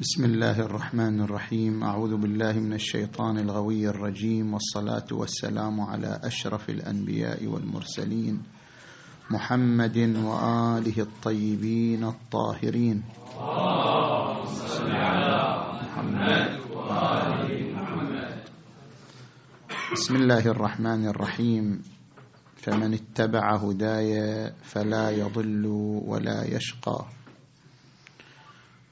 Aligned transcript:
بسم 0.00 0.24
الله 0.24 0.60
الرحمن 0.60 1.20
الرحيم. 1.20 1.84
أعوذ 1.84 2.16
بالله 2.16 2.52
من 2.52 2.72
الشيطان 2.72 3.38
الغوي 3.38 3.88
الرجيم. 3.88 4.54
والصلاة 4.54 5.06
والسلام 5.12 5.80
على 5.80 6.20
أشرف 6.24 6.70
الأنبياء 6.70 7.46
والمرسلين 7.46 8.42
محمد 9.30 9.98
وآله 10.18 10.98
الطيبين 10.98 12.04
الطاهرين. 12.04 13.02
محمد 15.82 16.58
بسم 19.94 20.14
الله 20.16 20.46
الرحمن 20.46 21.06
الرحيم. 21.06 21.82
فمن 22.56 22.94
اتبع 22.94 23.56
هداي 23.56 24.10
فلا 24.62 25.10
يضل 25.10 25.66
ولا 26.06 26.44
يشقى. 26.56 27.23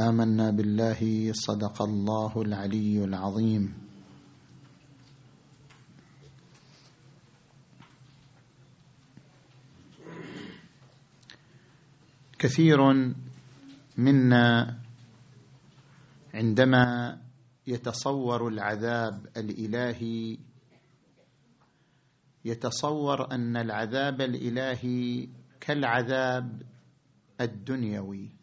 آمنا 0.00 0.50
بالله 0.50 1.32
صدق 1.32 1.82
الله 1.82 2.32
العلي 2.42 3.04
العظيم. 3.04 3.74
كثير 12.38 12.78
منا 13.98 14.78
عندما 16.34 17.18
يتصور 17.66 18.48
العذاب 18.48 19.26
الإلهي 19.36 20.38
يتصور 22.44 23.32
أن 23.32 23.56
العذاب 23.56 24.20
الإلهي 24.20 25.28
كالعذاب 25.60 26.62
الدنيوي. 27.40 28.39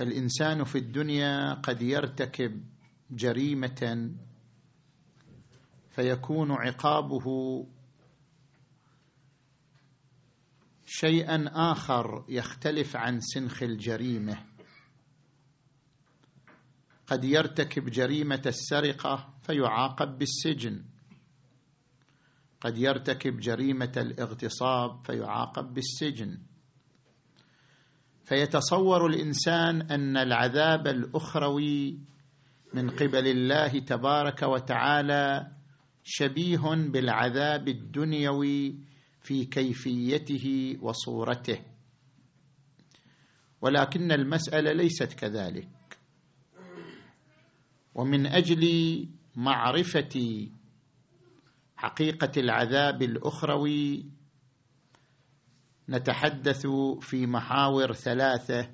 فالانسان 0.00 0.64
في 0.64 0.78
الدنيا 0.78 1.54
قد 1.54 1.82
يرتكب 1.82 2.64
جريمة 3.10 4.10
فيكون 5.90 6.52
عقابه 6.52 7.26
شيئا 10.86 11.44
آخر 11.72 12.24
يختلف 12.28 12.96
عن 12.96 13.20
سنخ 13.20 13.62
الجريمة. 13.62 14.46
قد 17.06 17.24
يرتكب 17.24 17.84
جريمة 17.84 18.42
السرقة 18.46 19.34
فيعاقب 19.42 20.18
بالسجن. 20.18 20.84
قد 22.60 22.78
يرتكب 22.78 23.36
جريمة 23.36 23.92
الاغتصاب 23.96 25.06
فيعاقب 25.06 25.74
بالسجن. 25.74 26.38
فيتصور 28.30 29.06
الإنسان 29.06 29.82
أن 29.82 30.16
العذاب 30.16 30.86
الأخروي 30.86 31.98
من 32.74 32.90
قبل 32.90 33.26
الله 33.28 33.78
تبارك 33.78 34.42
وتعالى 34.42 35.52
شبيه 36.04 36.62
بالعذاب 36.74 37.68
الدنيوي 37.68 38.74
في 39.22 39.44
كيفيته 39.44 40.76
وصورته. 40.82 41.60
ولكن 43.60 44.12
المسألة 44.12 44.72
ليست 44.72 45.12
كذلك. 45.12 45.98
ومن 47.94 48.26
أجل 48.26 48.64
معرفة 49.36 50.46
حقيقة 51.76 52.32
العذاب 52.36 53.02
الأخروي 53.02 54.06
نتحدث 55.90 56.66
في 57.00 57.26
محاور 57.26 57.92
ثلاثة 57.92 58.70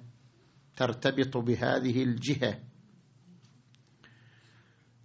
ترتبط 0.77 1.37
بهذه 1.37 2.03
الجهة. 2.03 2.59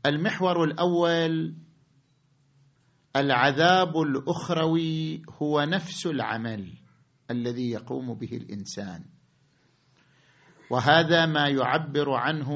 المحور 0.05 0.63
الأول 0.63 1.55
العذاب 3.15 3.97
الأخروي 3.97 5.21
هو 5.41 5.61
نفس 5.61 6.05
العمل 6.05 6.73
الذي 7.31 7.71
يقوم 7.71 8.13
به 8.13 8.37
الإنسان. 8.37 9.03
وهذا 10.69 11.25
ما 11.25 11.47
يعبر 11.47 12.13
عنه 12.13 12.51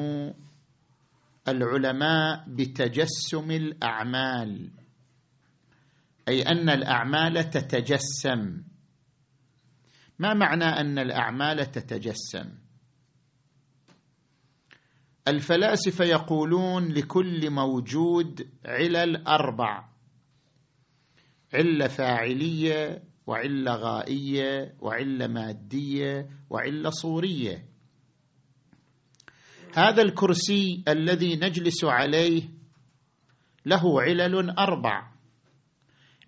العلماء 1.48 2.46
بتجسم 2.48 3.52
الأعمال 3.52 4.72
أي 6.28 6.42
أن 6.42 6.70
الأعمال 6.70 7.50
تتجسم. 7.50 8.64
ما 10.20 10.34
معنى 10.34 10.64
أن 10.64 11.00
الأعمال 11.00 11.72
تتجسم؟ 11.72 12.52
الفلاسفة 15.28 16.06
يقولون 16.06 16.92
لكل 16.92 17.50
موجود 17.50 18.50
علل 18.66 19.28
أربع 19.28 19.90
علة 21.54 21.88
فاعلية 21.88 23.04
وعلة 23.28 23.76
غائية 23.76 24.76
وعلة 24.80 25.28
مادية 25.28 26.30
وعلة 26.50 26.90
صورية. 26.90 27.66
هذا 29.76 30.02
الكرسي 30.02 30.84
الذي 30.88 31.36
نجلس 31.36 31.84
عليه 31.84 32.50
له 33.66 34.02
علل 34.02 34.50
أربع 34.50 35.12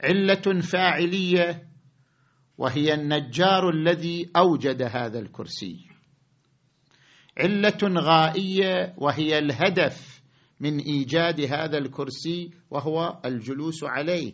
علة 0.04 0.62
فاعلية 0.62 1.67
وهي 2.58 2.94
النجار 2.94 3.70
الذي 3.70 4.30
أوجد 4.36 4.82
هذا 4.82 5.20
الكرسي. 5.20 5.88
علة 7.38 7.78
غائية 7.84 8.94
وهي 8.98 9.40
الهدف 9.40 10.22
من 10.60 10.80
إيجاد 10.80 11.42
هذا 11.42 11.78
الكرسي 11.78 12.52
وهو 12.72 13.20
الجلوس 13.26 13.84
عليه. 13.84 14.34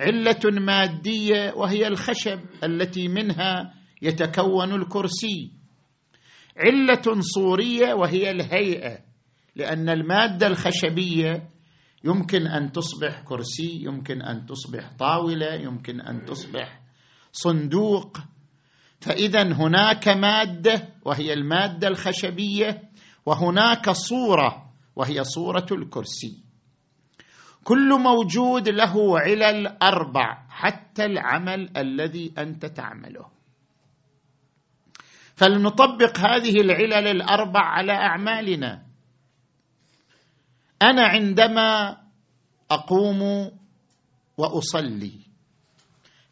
علة 0.00 0.60
مادية 0.60 1.52
وهي 1.56 1.86
الخشب 1.86 2.40
التي 2.64 3.08
منها 3.08 3.74
يتكون 4.02 4.74
الكرسي. 4.74 5.52
علة 6.56 7.20
صورية 7.20 7.94
وهي 7.94 8.30
الهيئة 8.30 8.98
لأن 9.56 9.88
المادة 9.88 10.46
الخشبية 10.46 11.48
يمكن 12.04 12.46
أن 12.46 12.72
تصبح 12.72 13.20
كرسي 13.20 13.80
يمكن 13.82 14.22
أن 14.22 14.46
تصبح 14.46 14.92
طاولة 14.98 15.54
يمكن 15.54 16.00
أن 16.00 16.24
تصبح 16.24 16.80
صندوق. 17.32 18.18
فإذا 19.00 19.52
هناك 19.52 20.08
مادة 20.08 20.88
وهي 21.04 21.32
المادة 21.32 21.88
الخشبية 21.88 22.82
وهناك 23.26 23.90
صورة 23.90 24.72
وهي 24.96 25.24
صورة 25.24 25.66
الكرسي. 25.72 26.44
كل 27.64 27.88
موجود 28.00 28.68
له 28.68 29.20
علل 29.20 29.66
أربع 29.82 30.46
حتى 30.48 31.04
العمل 31.04 31.76
الذي 31.76 32.34
أنت 32.38 32.66
تعمله. 32.66 33.26
فلنطبق 35.36 36.18
هذه 36.18 36.60
العلل 36.60 37.08
الأربع 37.08 37.60
على 37.60 37.92
أعمالنا. 37.92 38.83
أنا 40.90 41.06
عندما 41.06 41.96
أقوم 42.70 43.50
وأصلي. 44.36 45.20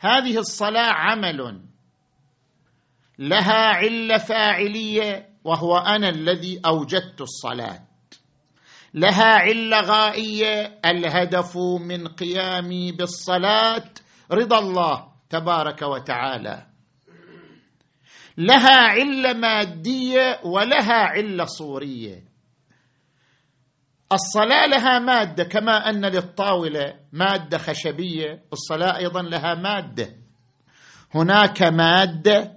هذه 0.01 0.39
الصلاة 0.39 0.93
عمل. 0.93 1.61
لها 3.19 3.67
علة 3.69 4.19
فاعلية 4.19 5.29
وهو 5.45 5.77
أنا 5.77 6.09
الذي 6.09 6.61
أوجدت 6.67 7.21
الصلاة. 7.21 7.83
لها 8.95 9.25
علة 9.25 9.81
غائية 9.81 10.81
الهدف 10.85 11.57
من 11.81 12.09
قيامي 12.09 12.93
بالصلاة 12.93 13.91
رضا 14.33 14.59
الله 14.59 15.13
تبارك 15.31 15.83
وتعالى. 15.83 16.67
لها 18.39 18.77
علة 18.77 19.33
مادية 19.33 20.41
ولها 20.45 20.95
علة 20.95 21.45
صورية. 21.45 22.32
الصلاة 24.13 24.67
لها 24.67 24.99
مادة 24.99 25.45
كما 25.45 25.91
أن 25.91 26.05
للطاولة 26.07 26.95
مادة 27.13 27.59
خشبية 27.59 28.43
الصلاة 28.53 28.97
أيضا 28.97 29.23
لها 29.23 29.55
مادة. 29.55 30.09
هناك 31.15 31.63
مادة 31.63 32.53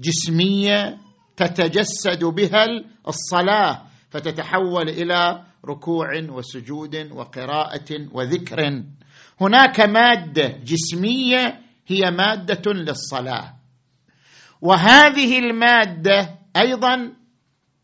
جسمية 0.00 0.98
تتجسد 1.36 2.24
بها 2.24 2.64
الصلاة 3.08 3.82
فتتحول 4.10 4.88
إلى 4.88 5.44
ركوع 5.66 6.08
وسجود 6.28 7.12
وقراءة 7.12 8.08
وذكر. 8.12 8.82
هناك 9.40 9.80
مادة 9.80 10.48
جسمية 10.48 11.60
هي 11.86 12.10
مادة 12.10 12.72
للصلاة. 12.72 13.54
وهذه 14.60 15.38
المادة 15.38 16.38
أيضا 16.56 17.12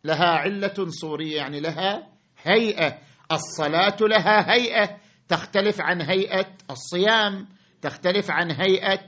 لها 0.04 0.26
علة 0.26 0.74
صوريه 0.88 1.36
يعني 1.36 1.60
لها 1.60 2.12
هيئة. 2.42 2.98
الصلاة 3.32 3.96
لها 4.00 4.54
هيئة. 4.54 4.96
تختلف 5.28 5.80
عن 5.80 6.02
هيئة 6.02 6.56
الصيام 6.70 7.48
تختلف 7.82 8.30
عن 8.30 8.50
هيئة 8.50 9.00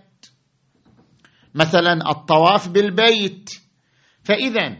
مثلا 1.55 2.11
الطواف 2.11 2.69
بالبيت. 2.69 3.51
فاذا 4.25 4.77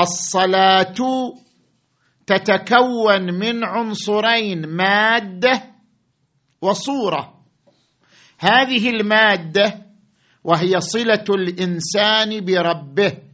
الصلاة 0.00 0.94
تتكون 2.26 3.34
من 3.34 3.64
عنصرين 3.64 4.66
مادة 4.66 5.62
وصورة. 6.62 7.44
هذه 8.38 8.90
المادة 8.90 9.86
وهي 10.44 10.80
صلة 10.80 11.24
الإنسان 11.30 12.44
بربه. 12.44 13.27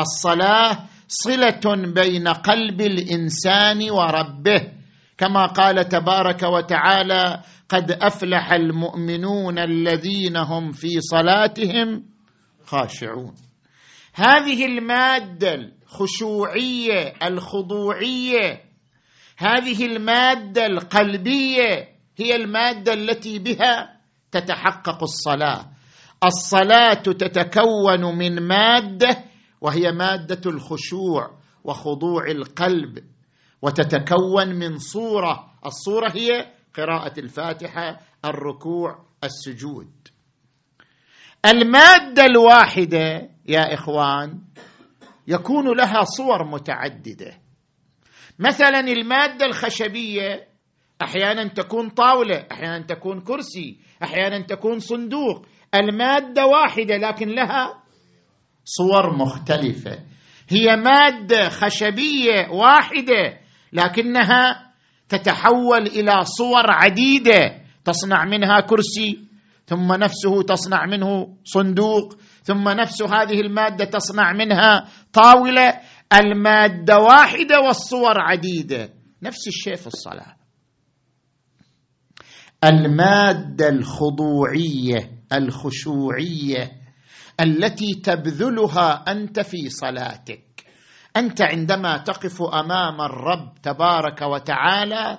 الصلاة 0.00 0.78
صلة 1.08 1.92
بين 1.94 2.28
قلب 2.28 2.80
الإنسان 2.80 3.90
وربه 3.90 4.72
كما 5.18 5.46
قال 5.46 5.88
تبارك 5.88 6.42
وتعالى 6.42 7.42
قد 7.68 7.90
أفلح 7.90 8.52
المؤمنون 8.52 9.58
الذين 9.58 10.36
هم 10.36 10.72
في 10.72 11.00
صلاتهم 11.00 12.04
خاشعون 12.66 13.34
هذه 14.14 14.66
المادة 14.66 15.54
الخشوعية 15.54 17.14
الخضوعية 17.22 18.60
هذه 19.38 19.86
المادة 19.86 20.66
القلبية 20.66 21.88
هي 22.16 22.36
المادة 22.36 22.92
التي 22.92 23.38
بها 23.38 24.00
تتحقق 24.32 25.02
الصلاة. 25.02 25.66
الصلاة 26.24 26.94
تتكون 26.94 28.18
من 28.18 28.42
مادة 28.42 29.24
وهي 29.64 29.92
مادة 29.92 30.50
الخشوع 30.50 31.30
وخضوع 31.64 32.26
القلب 32.30 33.04
وتتكون 33.62 34.54
من 34.54 34.78
صورة. 34.78 35.52
الصورة 35.66 36.10
هي 36.14 36.52
قراءة 36.76 37.20
الفاتحة 37.20 38.00
الركوع 38.24 39.04
السجود. 39.24 39.90
المادة 41.46 42.24
الواحدة 42.24 43.30
يا 43.48 43.74
إخوان 43.74 44.38
يكون 45.28 45.76
لها 45.76 46.04
صور 46.04 46.44
متعددة. 46.44 47.40
مثلا 48.38 48.80
المادة 48.80 49.46
الخشبية 49.46 50.48
أحيانا 51.02 51.48
تكون 51.48 51.88
طاولة 51.88 52.46
أحيانا 52.52 52.86
تكون 52.86 53.20
كرسي 53.20 53.78
أحيانا 54.02 54.40
تكون 54.46 54.78
صندوق. 54.78 55.46
المادة 55.74 56.46
واحدة 56.46 56.96
لكن 56.96 57.28
لها 57.28 57.83
صور 58.64 59.16
مختلفة. 59.16 59.98
هي 60.48 60.76
مادة 60.76 61.48
خشبية 61.48 62.48
واحدة 62.50 63.40
لكنها 63.72 64.72
تتحول 65.08 65.86
إلى 65.86 66.12
صور 66.24 66.70
عديدة. 66.70 67.60
تصنع 67.84 68.24
منها 68.24 68.60
كرسي 68.60 69.18
ثم 69.66 69.92
نفسه 69.92 70.42
تصنع 70.42 70.86
منه 70.86 71.36
صندوق 71.44 72.16
ثم 72.42 72.68
نفس 72.68 73.02
هذه 73.02 73.40
المادة 73.40 73.84
تصنع 73.84 74.32
منها 74.32 74.88
طاولة. 75.12 75.80
المادة 76.12 76.98
واحدة 76.98 77.60
والصور 77.60 78.20
عديدة. 78.20 78.88
نفس 79.22 79.48
الشيء 79.48 79.76
في 79.76 79.86
الصلاة. 79.86 80.36
المادة 82.64 83.68
الخضوعية 83.68 85.10
الخشوعية 85.32 86.83
التي 87.40 87.94
تبذلها 88.04 89.04
أنت 89.08 89.40
في 89.40 89.68
صلاتك. 89.68 90.64
أنت 91.16 91.42
عندما 91.42 91.96
تقف 91.96 92.42
أمام 92.42 93.00
الرب 93.00 93.54
تبارك 93.62 94.22
وتعالى 94.22 95.18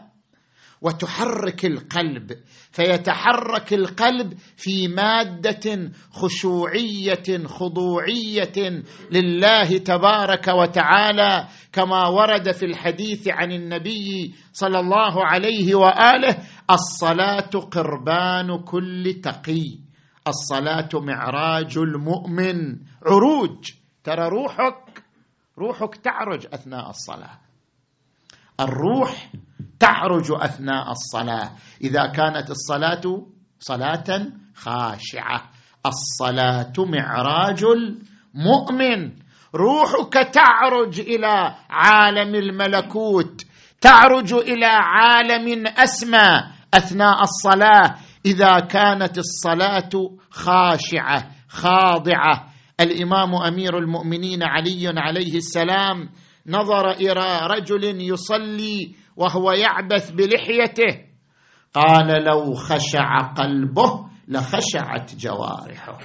وتحرك 0.81 1.65
القلب 1.65 2.31
فيتحرك 2.71 3.73
القلب 3.73 4.33
في 4.57 4.87
مادة 4.87 5.91
خشوعية 6.11 7.45
خضوعية 7.45 8.83
لله 9.11 9.77
تبارك 9.77 10.47
وتعالى 10.47 11.47
كما 11.73 12.07
ورد 12.07 12.51
في 12.51 12.65
الحديث 12.65 13.27
عن 13.27 13.51
النبي 13.51 14.35
صلى 14.53 14.79
الله 14.79 15.25
عليه 15.25 15.75
وآله 15.75 16.37
الصلاة 16.71 17.49
قربان 17.71 18.63
كل 18.63 19.21
تقي. 19.23 19.84
الصلاة 20.27 20.89
معراج 20.93 21.77
المؤمن. 21.77 22.77
عروج. 23.05 23.71
ترى 24.03 24.29
روحك 24.29 25.03
روحك 25.57 25.95
تعرج 25.95 26.47
أثناء 26.53 26.89
الصلاة. 26.89 27.39
الروح 28.59 29.31
تعرج 29.79 30.31
أثناء 30.31 30.91
الصلاة. 30.91 31.51
إذا 31.81 32.07
كانت 32.07 32.49
الصلاة 32.49 33.25
صلاة 33.59 34.27
خاشعة. 34.55 35.49
الصلاة 35.85 36.73
معراج 36.77 37.63
المؤمن. 37.63 39.11
روحك 39.55 40.13
تعرج 40.13 40.99
إلى 40.99 41.55
عالم 41.69 42.35
الملكوت. 42.35 43.45
تعرج 43.81 44.33
إلى 44.33 44.65
عالم 44.65 45.67
أسمى 45.67 46.51
أثناء 46.73 47.21
الصلاة. 47.21 47.95
إذا 48.25 48.59
كانت 48.59 49.17
الصلاة 49.17 49.89
خاشعة 50.29 51.31
خاضعة. 51.49 52.49
الإمام 52.79 53.35
أمير 53.35 53.77
المؤمنين 53.77 54.43
علي 54.43 54.93
عليه 54.97 55.37
السلام 55.37 56.09
نظر 56.47 56.91
إلى 56.91 57.47
رجل 57.47 58.01
يصلي 58.01 58.95
وهو 59.15 59.51
يعبث 59.51 60.11
بلحيته. 60.11 61.05
قال 61.73 62.23
لو 62.23 62.53
خشع 62.53 63.17
قلبه 63.19 64.05
لخشعت 64.27 65.15
جوارحه. 65.15 65.99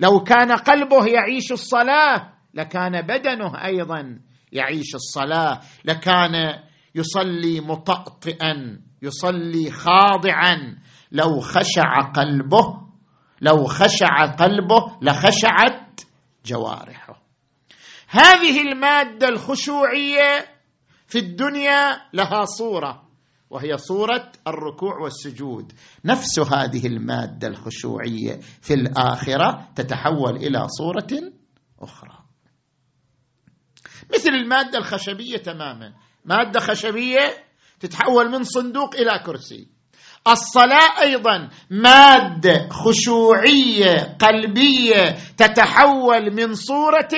لو 0.00 0.20
كان 0.20 0.52
قلبه 0.52 1.06
يعيش 1.06 1.52
الصلاة 1.52 2.32
لكان 2.54 3.02
بدنه 3.02 3.64
أيضا 3.64 4.18
يعيش 4.52 4.94
الصلاة. 4.94 5.60
لكان 5.84 6.58
يصلي 6.94 7.60
مطأطئا 7.60 8.80
يصلي 9.02 9.70
خاضعا. 9.70 10.76
لو 11.12 11.40
خشع 11.40 12.00
قلبه 12.14 12.84
لو 13.40 13.64
خشع 13.64 14.26
قلبه 14.26 14.98
لخشعت 15.02 16.00
جوارحه. 16.46 17.22
هذه 18.08 18.60
المادة 18.60 19.28
الخشوعية 19.28 20.46
في 21.06 21.18
الدنيا 21.18 22.00
لها 22.12 22.44
صورة 22.44 23.04
وهي 23.50 23.76
صورة 23.76 24.32
الركوع 24.46 24.98
والسجود. 25.02 25.72
نفس 26.04 26.38
هذه 26.38 26.86
المادة 26.86 27.48
الخشوعية 27.48 28.40
في 28.62 28.74
الآخرة 28.74 29.68
تتحول 29.76 30.36
إلى 30.36 30.68
صورة 30.68 31.32
أخرى. 31.80 32.18
مثل 34.14 34.30
المادة 34.30 34.78
الخشبية 34.78 35.36
تماما. 35.36 35.94
مادة 36.24 36.60
خشبية 36.60 37.44
تتحول 37.80 38.30
من 38.30 38.42
صندوق 38.42 38.94
إلى 38.94 39.22
كرسي. 39.26 39.68
الصلاة 40.28 41.00
أيضا 41.02 41.48
مادة 41.70 42.68
خشوعية 42.70 44.16
قلبية 44.20 45.16
تتحول 45.36 46.34
من 46.34 46.54
صورة 46.54 47.14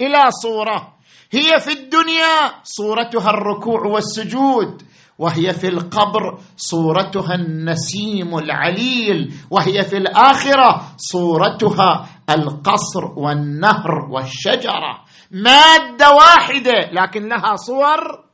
إلى 0.00 0.30
صورة. 0.42 0.94
هي 1.30 1.60
في 1.60 1.72
الدنيا 1.72 2.52
صورتها 2.64 3.30
الركوع 3.30 3.80
والسجود 3.86 4.82
وهي 5.18 5.52
في 5.52 5.68
القبر 5.68 6.38
صورتها 6.56 7.34
النسيم 7.34 8.38
العليل 8.38 9.34
وهي 9.50 9.82
في 9.82 9.96
الآخرة 9.96 10.94
صورتها 10.96 12.08
القصر 12.30 13.04
والنهر 13.16 14.08
والشجرة. 14.10 15.04
مادة 15.30 16.10
واحدة 16.10 16.90
لكن 16.92 17.28
لها 17.28 17.56
صور 17.56 18.24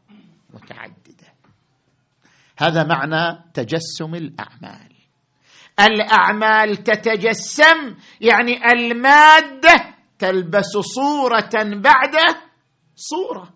متعددة. 0.55 0.96
هذا 2.57 2.85
معنى 2.85 3.45
تجسم 3.55 4.15
الأعمال. 4.15 4.93
الأعمال 5.81 6.77
تتجسم 6.77 7.97
يعني 8.21 8.73
المادة 8.73 9.95
تلبس 10.19 10.79
صورة 10.95 11.51
بعد 11.55 12.15
صورة. 12.97 13.55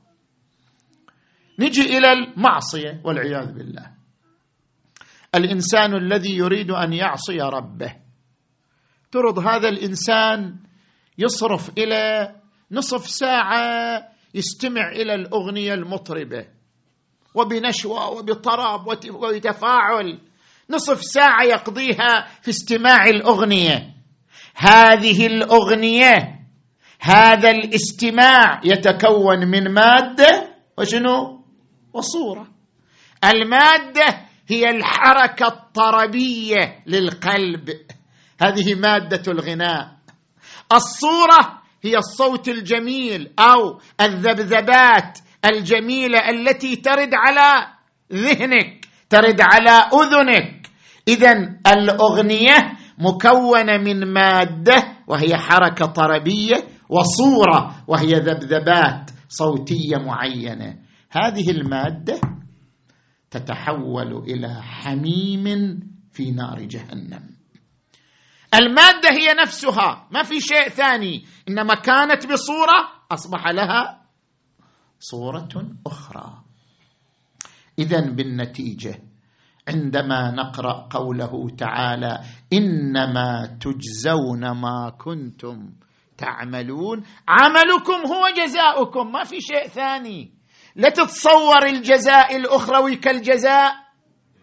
نجي 1.58 1.98
إلى 1.98 2.12
المعصية 2.12 3.00
والعياذ 3.04 3.52
بالله. 3.52 3.90
الإنسان 5.34 5.94
الذي 5.94 6.36
يريد 6.36 6.70
أن 6.70 6.92
يعصي 6.92 7.40
ربه. 7.40 7.96
ترض 9.12 9.38
هذا 9.38 9.68
الإنسان 9.68 10.56
يصرف 11.18 11.70
إلى 11.78 12.34
نصف 12.70 13.08
ساعة 13.08 14.08
يستمع 14.34 14.88
إلى 14.92 15.14
الأغنية 15.14 15.74
المطربة. 15.74 16.59
وبنشوة 17.34 18.10
وبطرب 18.10 18.86
وتفاعل. 19.10 20.18
نصف 20.70 21.04
ساعة 21.04 21.44
يقضيها 21.44 22.26
في 22.42 22.50
استماع 22.50 23.04
الأغنية. 23.04 23.94
هذه 24.54 25.26
الأغنية 25.26 26.40
هذا 27.00 27.50
الاستماع 27.50 28.60
يتكون 28.64 29.38
من 29.50 29.74
مادة 29.74 30.56
وشنو؟ 30.78 31.44
وصورة. 31.92 32.48
المادة 33.24 34.26
هي 34.48 34.70
الحركة 34.70 35.46
الطربية 35.46 36.82
للقلب. 36.86 37.70
هذه 38.42 38.74
مادة 38.74 39.32
الغناء. 39.32 39.96
الصورة 40.72 41.60
هي 41.82 41.96
الصوت 41.96 42.48
الجميل 42.48 43.32
أو 43.38 43.80
الذبذبات 44.00 45.18
الجميلة 45.44 46.18
التي 46.30 46.76
ترد 46.76 47.10
على 47.14 47.66
ذهنك 48.12 48.86
ترد 49.10 49.40
على 49.40 49.70
أذنك. 49.70 50.66
اذا 51.08 51.32
الأغنية 51.66 52.56
مكونة 52.98 53.78
من 53.78 54.12
مادة 54.12 54.82
وهي 55.06 55.36
حركة 55.36 55.86
طربية 55.86 56.56
وصورة 56.88 57.84
وهي 57.88 58.12
ذبذبات 58.12 59.10
صوتية 59.28 59.96
معينة. 59.96 60.76
هذه 61.10 61.50
المادة 61.50 62.20
تتحول 63.30 64.24
إلى 64.28 64.62
حميم 64.62 65.44
في 66.12 66.30
نار 66.30 66.60
جهنم. 66.60 67.30
المادة 68.54 69.10
هي 69.10 69.34
نفسها 69.42 70.08
ما 70.10 70.22
في 70.22 70.40
شيء 70.40 70.68
ثاني 70.68 71.24
إنما 71.48 71.74
كانت 71.74 72.26
بصورة 72.32 72.88
أصبح 73.12 73.48
لها 73.48 73.99
صورة 75.00 75.48
أخرى. 75.86 76.42
اذا 77.78 78.00
بالنتيجة 78.00 79.02
عندما 79.68 80.30
نقرأ 80.30 80.88
قوله 80.90 81.50
تعالى 81.58 82.20
إنما 82.52 83.58
تجزون 83.60 84.50
ما 84.50 84.92
كنتم 84.98 85.72
تعملون 86.18 87.02
عملكم 87.28 88.12
هو 88.12 88.28
جزاؤكم 88.36 89.12
ما 89.12 89.24
في 89.24 89.40
شيء 89.40 89.68
ثاني. 89.68 90.32
لا 90.76 90.88
تتصور 90.88 91.66
الجزاء 91.66 92.36
الأخروي 92.36 92.96
كالجزاء 92.96 93.72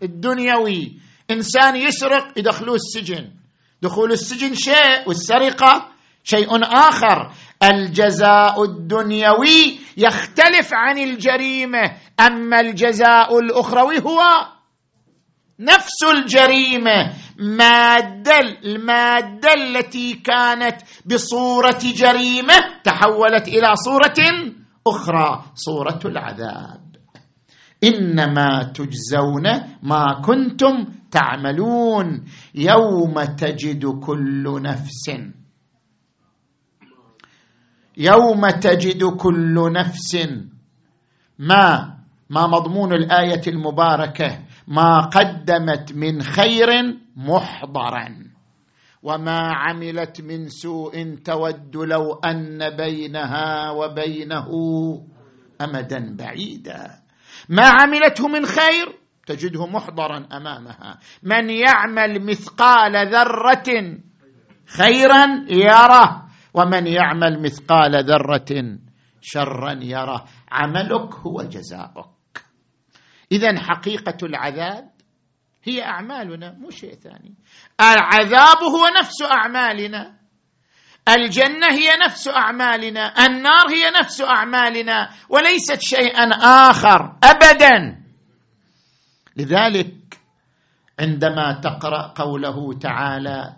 الدنيوي. 0.03 0.99
إنسان 1.31 1.75
يسرق 1.75 2.39
يدخلوه 2.39 2.75
السجن. 2.75 3.31
دخول 3.81 4.11
السجن 4.11 4.55
شيء 4.55 5.07
والسرقة 5.07 5.91
شيء 6.23 6.49
آخر. 6.63 7.31
الجزاء 7.63 8.63
الدنيوي 8.63 9.79
يختلف 9.97 10.69
عن 10.73 10.97
الجريمة 10.97 11.91
أما 12.19 12.59
الجزاء 12.59 13.39
الأخروي 13.39 13.99
هو 13.99 14.21
نفس 15.59 16.03
الجريمة 16.03 17.13
مادة 17.39 18.39
المادة 18.65 19.53
التي 19.53 20.13
كانت 20.13 20.81
بصورة 21.05 21.79
جريمة 21.83 22.53
تحولت 22.83 23.47
إلى 23.47 23.75
صورة 23.75 24.53
أخرى 24.87 25.43
صورة 25.55 25.99
العذاب. 26.05 26.87
إنما 27.83 28.63
تجزون 28.63 29.43
ما 29.83 30.21
كنتم 30.25 30.85
تعملون 31.11 32.25
يوم 32.55 33.23
تجد 33.23 33.85
كل 33.85 34.61
نفس 34.61 35.11
يوم 37.97 38.49
تجد 38.49 39.03
كل 39.03 39.71
نفس 39.73 40.17
ما 41.39 41.97
ما 42.29 42.47
مضمون 42.47 42.93
الآية 42.93 43.41
المباركة 43.47 44.39
ما 44.67 44.99
قدمت 44.99 45.93
من 45.93 46.21
خير 46.21 46.67
محضرا. 47.15 48.27
وما 49.03 49.39
عملت 49.39 50.21
من 50.21 50.49
سوء 50.49 51.15
تود 51.25 51.75
لو 51.75 52.13
أن 52.13 52.69
بينها 52.69 53.71
وبينه 53.71 54.47
امدا 55.61 56.15
بعيدا. 56.15 56.99
ما 57.49 57.71
عملته 57.81 58.27
من 58.27 58.45
خير 58.45 58.99
تجده 59.25 59.65
محضرا 59.65 60.27
أمامها. 60.33 60.99
من 61.23 61.49
يعمل 61.49 62.25
مثقال 62.25 63.07
ذرة 63.13 63.97
خيرا 64.67 65.45
يره 65.49 66.26
ومن 66.53 66.87
يعمل 66.87 67.41
مثقال 67.41 68.03
ذرة 68.03 68.77
شرا 69.21 69.71
يره. 69.71 70.25
عملك 70.51 71.15
هو 71.15 71.41
جزاؤك. 71.41 72.45
اذا 73.31 73.59
حقيقة 73.59 74.17
العذاب 74.23 74.89
هي 75.63 75.83
أعمالنا 75.83 76.51
مو 76.51 76.69
شيء 76.69 76.95
ثاني. 76.95 77.35
العذاب 77.81 78.57
هو 78.57 78.87
نفس 78.99 79.21
أعمالنا. 79.21 80.17
الجنة 81.09 81.67
هي 81.71 81.89
نفس 82.05 82.27
أعمالنا. 82.27 83.25
النار 83.25 83.69
هي 83.69 83.91
نفس 83.99 84.21
أعمالنا. 84.21 85.09
وليست 85.29 85.81
شيئا 85.81 86.23
آخر 86.69 87.17
ابدا. 87.23 88.03
لذلك 89.37 89.93
عندما 90.99 91.61
تقرأ 91.63 92.13
قوله 92.15 92.79
تعالى 92.79 93.55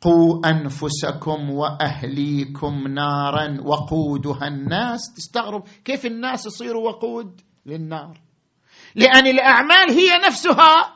قوا 0.00 0.40
أنفسكم 0.50 1.50
وأهليكم 1.50 2.88
نارا 2.88 3.56
وقودها 3.64 4.48
الناس. 4.48 5.14
تستغرب 5.16 5.62
كيف 5.84 6.06
الناس 6.06 6.46
يصيروا 6.46 6.88
وقود 6.88 7.40
للنار. 7.66 8.20
لأن 8.94 9.26
الأعمال 9.26 9.90
هي 9.90 10.18
نفسها 10.26 10.94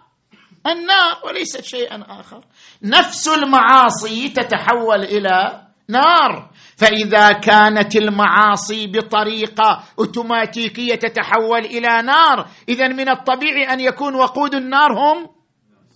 النار 0.67 1.21
وليست 1.27 1.65
شيئا 1.65 2.21
آخر. 2.21 2.45
نفس 2.83 3.29
المعاصي 3.29 4.29
تتحول 4.29 5.03
إلى 5.03 5.69
نار. 5.89 6.51
فإذا 6.77 7.33
كانت 7.33 7.97
المعاصي 7.97 8.87
بطريقة 8.87 9.85
أوتوماتيكية 9.99 10.95
تتحول 10.95 11.65
إلى 11.65 12.03
نار 12.03 12.49
اذا 12.69 12.89
من 12.89 13.09
الطبيعي 13.09 13.73
أن 13.73 13.81
يكون 13.81 14.15
وقود 14.15 14.55
النار 14.55 14.93
هم 14.93 15.29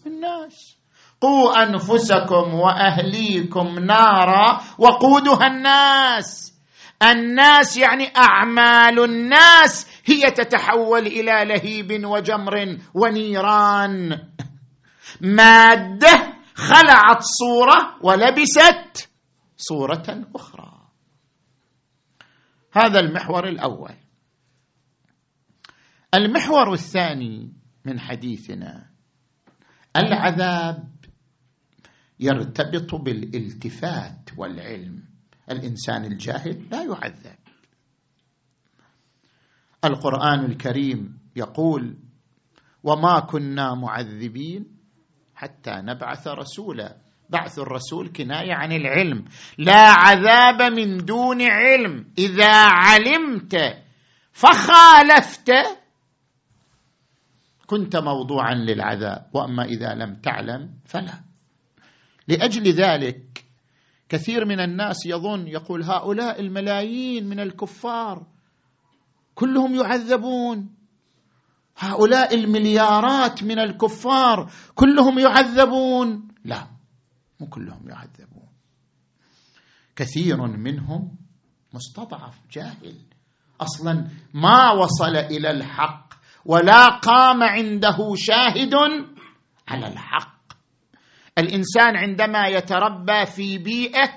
الناس. 0.07 0.78
قوا 1.21 1.63
أنفسكم 1.63 2.55
وأهليكم 2.55 3.79
نارا 3.79 4.61
وقودها 4.79 5.47
الناس. 5.47 6.55
الناس 7.03 7.77
يعني 7.77 8.13
أعمال 8.17 9.05
الناس 9.05 9.87
هي 10.05 10.31
تتحول 10.31 11.07
إلى 11.07 11.45
لهيب 11.45 12.05
وجمر 12.05 12.79
ونيران. 12.95 14.29
مادة 15.21 16.35
خلعت 16.55 17.23
صورة 17.23 17.97
ولبست 18.03 19.11
صورة 19.57 20.25
أخرى. 20.35 20.79
هذا 22.73 23.01
المحور 23.01 23.49
الأول. 23.49 23.95
المحور 26.15 26.73
الثاني 26.73 27.53
من 27.85 28.01
حديثنا 28.01 28.91
العذاب. 29.97 30.98
يرتبط 32.21 32.95
بالالتفات 32.95 34.31
والعلم. 34.37 35.03
الإنسان 35.51 36.05
الجاهل 36.05 36.69
لا 36.71 36.83
يعذب. 36.83 37.39
القرآن 39.85 40.45
الكريم 40.45 41.19
يقول 41.37 41.97
وما 42.83 43.21
كنا 43.21 43.75
معذبين 43.75 44.67
حتى 45.35 45.71
نبعث 45.71 46.29
رسولا. 46.29 46.97
بعث 47.31 47.59
الرسول 47.59 48.13
كناية 48.13 48.55
عن 48.55 48.73
العلم. 48.73 49.25
لا 49.59 49.91
عذاب 49.91 50.63
من 50.73 50.97
دون 50.97 51.43
علم. 51.43 52.13
إذا 52.19 52.55
علمت 52.55 53.57
فخالفت. 54.33 55.51
كنت 57.67 57.97
موضوعا 57.97 58.55
للعذاب. 58.55 59.31
وأما 59.33 59.65
إذا 59.65 59.95
لم 59.95 60.15
تعلم 60.15 60.75
فلا. 60.85 61.28
لأجل 62.29 62.73
ذلك 62.73 63.45
كثير 64.09 64.45
من 64.45 64.61
الناس 64.61 65.07
يظن 65.07 65.49
يقول 65.49 65.83
هؤلاء 65.83 66.41
الملايين 66.41 67.29
من 67.29 67.41
الكفار 67.41 68.27
كلهم 69.35 69.75
يعذبون. 69.75 70.75
هؤلاء 71.79 72.35
المليارات 72.35 73.43
من 73.43 73.59
الكفار 73.59 74.51
كلهم 74.75 75.19
يعذبون. 75.19 76.29
لا 76.45 76.67
مو 77.41 77.47
كلهم 77.47 77.89
يعذبون. 77.89 78.49
كثير 79.97 80.37
منهم 80.37 81.17
مستضعف 81.75 82.35
جاهل. 82.53 82.97
أصلا 83.61 84.09
ما 84.35 84.73
وصل 84.73 85.17
إلى 85.17 85.51
الحق 85.51 86.15
ولا 86.45 86.87
قام 86.89 87.43
عنده 87.43 88.15
شاهد 88.17 88.75
على 89.69 89.87
الحق. 89.87 90.38
الإنسان 91.39 91.97
عندما 91.97 92.47
يتربى 92.47 93.27
في 93.27 93.59
بيئة 93.59 94.11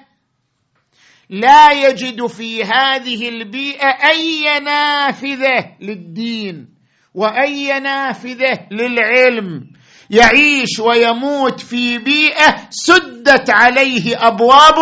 لا 1.29 1.71
يجد 1.71 2.25
في 2.25 2.63
هذه 2.63 3.29
البيئة 3.29 3.87
أي 3.87 4.59
نافذة 4.59 5.75
للدين 5.81 6.67
وأي 7.13 7.79
نافذة 7.79 8.67
للعلم. 8.71 9.71
يعيش 10.09 10.79
ويموت 10.79 11.59
في 11.59 11.97
بيئة 11.97 12.67
سدت 12.69 13.49
عليه 13.49 14.27
أبواب 14.27 14.75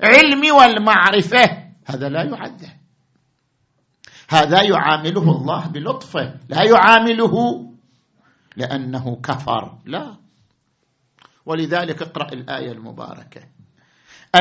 العلم 0.00 0.54
والمعرفة. 0.54 1.64
هذا 1.86 2.08
لا 2.08 2.22
يعذب 2.22 2.74
هذا 4.28 4.62
يعامله 4.62 5.22
الله 5.22 5.66
بلطفه. 5.66 6.34
لا 6.48 6.62
يعامله 6.64 7.64
لأنه 8.56 9.20
كفر. 9.22 9.78
لا. 9.86 10.23
ولذلك 11.46 12.02
اقرأ 12.02 12.32
الآية 12.32 12.72
المباركة. 12.72 13.40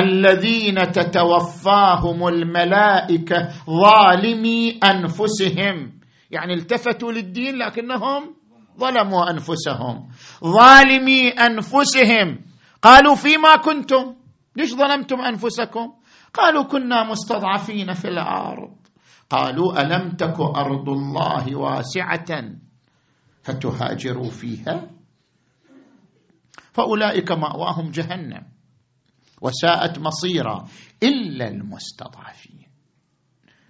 الذين 0.01 0.91
تتوفاهم 0.91 2.27
الملائكة 2.27 3.49
ظالمي 3.69 4.79
أنفسهم. 4.83 5.99
يعني 6.31 6.53
التفتوا 6.53 7.11
للدين 7.11 7.55
لكنهم 7.55 8.35
ظلموا 8.79 9.29
أنفسهم. 9.31 10.09
ظالمي 10.43 11.29
أنفسهم. 11.29 12.39
قالوا 12.81 13.15
فيما 13.15 13.55
كنتم؟ 13.55 14.15
ليش 14.55 14.73
ظلمتم 14.75 15.21
أنفسكم؟ 15.21 15.93
قالوا 16.33 16.63
كنا 16.63 17.03
مستضعفين 17.03 17.93
في 17.93 18.07
الأرض. 18.07 18.75
قالوا 19.29 19.81
ألم 19.81 20.09
تك 20.11 20.39
أرض 20.39 20.89
الله 20.89 21.55
واسعة 21.55 22.43
فتهاجروا 23.43 24.29
فيها؟ 24.29 24.89
فأولئك 26.73 27.31
مأواهم 27.31 27.91
جهنم 27.91 28.43
وساءت 29.41 29.99
مصيرا 29.99 30.67
إلا 31.03 31.47
المستضعفين 31.47 32.63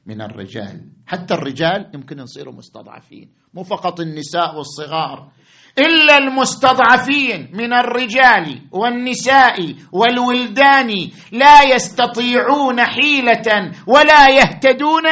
من 0.05 0.21
الرجال. 0.21 0.89
حتى 1.07 1.33
الرجال 1.33 1.91
يمكن 1.93 2.19
يصيروا 2.19 2.53
مستضعفين 2.53 3.33
مو 3.53 3.63
فقط 3.63 3.99
النساء 3.99 4.55
والصغار 4.57 5.31
إلا 5.77 6.17
المستضعفين 6.17 7.49
من 7.53 7.73
الرجال 7.73 8.61
والنساء 8.71 9.75
والولدان 9.91 11.11
لا 11.31 11.63
يستطيعون 11.75 12.81
حيلة 12.85 13.71
ولا 13.87 14.29
يهتدون 14.29 15.03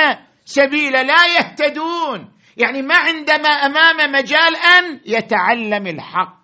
سبيلا 0.46 1.04
لا 1.04 1.26
يهتدون. 1.38 2.32
يعني 2.58 2.82
ما 2.82 2.96
عندما 2.96 3.50
أمام 3.50 4.12
مجال 4.12 4.56
أن 4.56 5.00
يتعلم 5.06 5.88
الحق. 5.88 6.41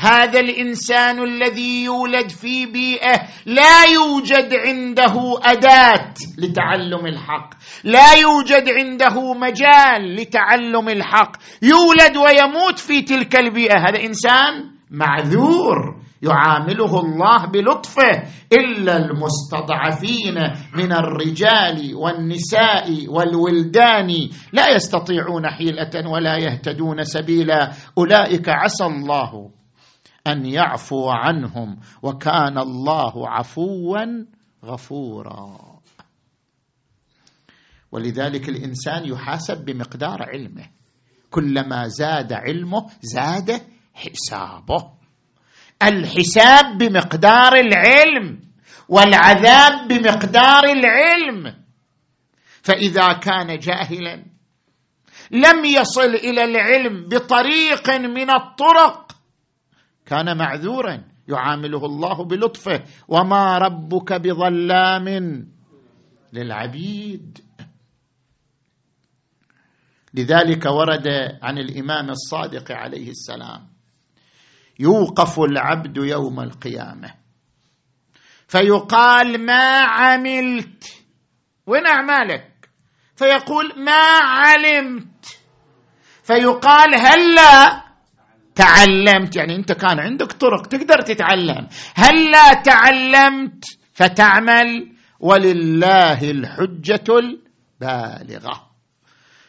هذا 0.00 0.40
الإنسان 0.40 1.22
الذي 1.22 1.84
يولد 1.84 2.30
في 2.30 2.66
بيئة 2.66 3.20
لا 3.46 3.84
يوجد 3.84 4.54
عنده 4.54 5.14
أداة 5.42 6.14
لتعلم 6.38 7.06
الحق. 7.06 7.50
لا 7.84 8.14
يوجد 8.14 8.68
عنده 8.68 9.34
مجال 9.34 10.16
لتعلم 10.16 10.88
الحق. 10.88 11.36
يولد 11.62 12.16
ويموت 12.16 12.78
في 12.78 13.02
تلك 13.02 13.36
البيئة. 13.36 13.78
هذا 13.88 14.04
إنسان 14.04 14.70
معذور. 14.90 16.00
يعامله 16.22 17.00
الله 17.00 17.46
بلطفه. 17.46 18.22
إلا 18.52 18.96
المستضعفين 18.96 20.34
من 20.74 20.92
الرجال 20.92 21.94
والنساء 21.94 23.06
والولدان 23.08 24.08
لا 24.52 24.74
يستطيعون 24.74 25.46
حيلة 25.46 26.10
ولا 26.10 26.36
يهتدون 26.36 27.04
سبيلا. 27.04 27.72
أولئك 27.98 28.48
عسى 28.48 28.84
الله 28.84 29.59
أن 30.26 30.46
يعفو 30.46 31.08
عنهم 31.08 31.80
وكان 32.02 32.58
الله 32.58 33.28
عفوا 33.28 34.24
غفورا. 34.64 35.80
ولذلك 37.92 38.48
الإنسان 38.48 39.04
يحاسب 39.04 39.64
بمقدار 39.64 40.22
علمه. 40.22 40.66
كلما 41.30 41.88
زاد 41.88 42.32
علمه 42.32 42.86
زاد 43.02 43.62
حسابه. 43.94 44.92
الحساب 45.82 46.78
بمقدار 46.78 47.52
العلم 47.54 48.40
والعذاب 48.88 49.88
بمقدار 49.88 50.64
العلم. 50.64 51.60
فإذا 52.62 53.12
كان 53.12 53.58
جاهلا 53.58 54.24
لم 55.30 55.64
يصل 55.64 56.14
إلى 56.14 56.44
العلم 56.44 57.08
بطريق 57.08 57.90
من 57.90 58.30
الطرق 58.30 59.16
كان 60.10 60.36
معذورا. 60.36 61.04
يعامله 61.28 61.86
الله 61.86 62.24
بلطفه. 62.24 62.84
وما 63.08 63.58
ربك 63.58 64.12
بظلام 64.12 65.08
للعبيد. 66.32 67.38
لذلك 70.14 70.66
ورد 70.66 71.08
عن 71.42 71.58
الإمام 71.58 72.10
الصادق 72.10 72.72
عليه 72.72 73.10
السلام 73.10 73.68
يوقف 74.78 75.40
العبد 75.40 75.96
يوم 75.96 76.40
القيامة. 76.40 77.14
فيقال 78.48 79.46
ما 79.46 79.80
عملت؟ 79.80 81.04
وين 81.66 81.86
أعمالك؟ 81.86 82.70
فيقول 83.16 83.72
ما 83.76 84.18
علمت. 84.22 85.26
فيقال 86.22 86.94
هلا. 86.94 87.89
تعلمت 88.54 89.36
يعني 89.36 89.56
انت 89.56 89.72
كان 89.72 90.00
عندك 90.00 90.32
طرق 90.32 90.66
تقدر 90.66 91.00
تتعلم. 91.00 91.68
هلا 91.94 92.54
تعلمت؟ 92.64 93.64
فتعمل 93.92 94.92
ولله 95.20 96.30
الحجة 96.30 97.04
البالغة. 97.08 98.70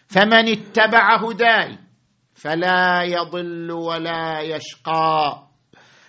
فمن 0.08 0.50
اتبع 0.50 1.16
هداي 1.16 1.78
فلا 2.36 3.04
يضل 3.04 3.72
ولا 3.72 4.40
يشقى. 4.42 5.48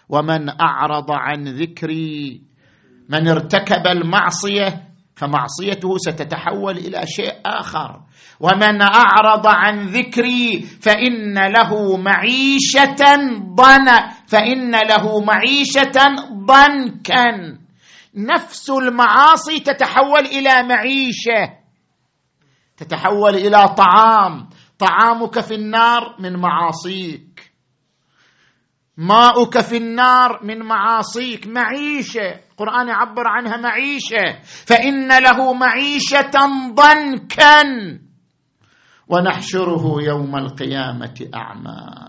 ومن 0.09 0.61
أعرض 0.61 1.11
عن 1.11 1.49
ذكري 1.49 2.43
من 3.09 3.29
ارتكب 3.29 3.87
المعصية 3.87 4.89
فمعصيته 5.17 5.97
ستتحول 5.99 6.79
إلى 6.79 7.07
شيء 7.07 7.33
آخر. 7.47 8.01
ومن 8.43 8.83
أعرض 8.83 9.47
عن 9.47 9.87
ذكري 9.87 10.61
فإن 10.61 11.39
له 11.39 11.97
معيشة 11.97 13.05
ضن 13.55 13.87
فإن 14.27 14.71
له 14.71 15.21
معيشة 15.21 15.99
ضنكا. 16.33 17.59
نفس 18.15 18.71
المعاصي 18.71 19.61
تتحول 19.61 20.21
إلى 20.21 20.63
معيشة 20.63 21.63
تتحول 22.77 23.35
إلى 23.35 23.69
طعام. 23.69 24.49
طعامك 24.79 25.41
في 25.41 25.55
النار 25.55 26.17
من 26.19 26.37
معاصيك. 26.37 27.53
ماؤك 28.97 29.61
في 29.61 29.77
النار 29.77 30.41
من 30.45 30.59
معاصيك. 30.59 31.47
معيشة 31.47 32.41
القرآن 32.51 32.89
يعبر 32.89 33.23
عنها 33.27 33.57
معيشة. 33.57 34.41
فإن 34.67 35.09
له 35.23 35.53
معيشة 35.53 36.31
ضنكا. 36.75 37.63
ونحشره 39.09 40.03
يوم 40.03 40.37
القيامة 40.37 41.31
أعمى. 41.35 42.09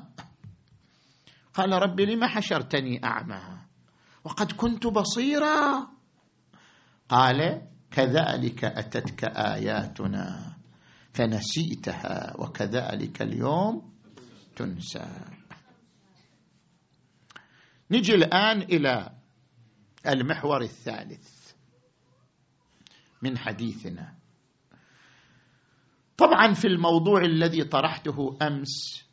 قال 1.54 1.72
رب 1.74 2.00
لم 2.00 2.26
حشرتني 2.26 3.04
أعمى؟ 3.04 3.58
وقد 4.24 4.52
كنت 4.52 4.88
بصيرا. 4.88 5.88
قال 7.10 7.68
كذلك 7.92 8.64
أتتك 8.64 9.24
آياتنا 9.24 10.58
فنسيتها 11.14 12.34
وكذلك 12.40 13.22
اليوم 13.22 13.94
تنسى. 14.56 15.10
نجي 17.92 18.16
الآن 18.16 18.62
إلى 18.62 19.10
المحور 20.08 20.62
الثالث 20.62 21.54
من 23.22 23.38
حديثنا. 23.38 24.23
طبعا 26.18 26.54
في 26.54 26.68
الموضوع 26.68 27.22
الذي 27.22 27.64
طرحته 27.64 28.38
أمس 28.42 29.04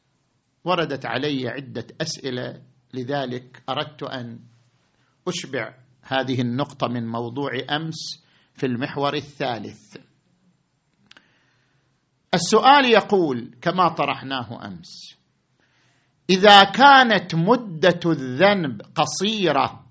وردت 0.65 1.07
علي 1.07 1.49
عدة 1.49 1.87
أسئلة 2.01 2.63
لذلك 2.95 3.63
أردت 3.69 4.03
أن 4.03 4.39
أشبع 5.29 5.75
هذه 6.03 6.41
النقطة 6.41 6.89
من 6.89 7.07
موضوع 7.07 7.51
أمس 7.71 8.25
في 8.55 8.67
المحور 8.67 9.15
الثالث. 9.15 9.97
السؤال 12.35 12.85
يقول 12.85 13.55
كما 13.63 13.89
طرحناه 13.89 14.67
أمس 14.67 15.17
إذا 16.31 16.65
كانت 16.65 17.35
مدة 17.35 18.01
الذنب 18.07 18.83
قصيرة 18.95 19.87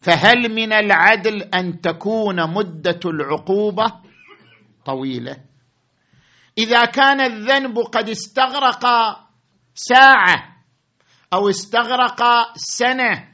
فهل 0.00 0.54
من 0.54 0.72
العدل 0.72 1.42
أن 1.42 1.80
تكون 1.80 2.54
مدة 2.54 3.00
العقوبة 3.04 3.84
طويلة؟ 4.84 5.45
إذا 6.58 6.84
كان 6.84 7.20
الذنب 7.20 7.78
قد 7.78 8.08
استغرق 8.08 8.86
ساعة 9.74 10.56
أو 11.32 11.48
استغرق 11.48 12.22
سنة 12.56 13.28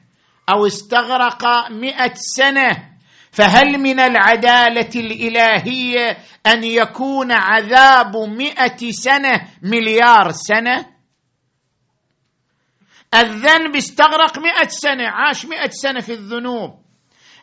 أو 0.48 0.66
استغرق 0.66 1.70
مئة 1.70 2.14
سنة 2.14 2.92
فهل 3.32 3.78
من 3.78 4.00
العدالة 4.00 4.90
الإلهية 4.96 6.18
أن 6.46 6.64
يكون 6.64 7.32
عذاب 7.32 8.16
مئة 8.16 8.90
سنة 8.90 9.48
مليار 9.62 10.30
سنة؟ 10.30 10.92
الذنب 13.14 13.76
استغرق 13.76 14.38
مئة 14.38 14.68
سنة 14.68 15.08
عاش 15.08 15.46
مئة 15.46 15.70
سنة 15.70 16.00
في 16.00 16.12
الذنوب. 16.12 16.81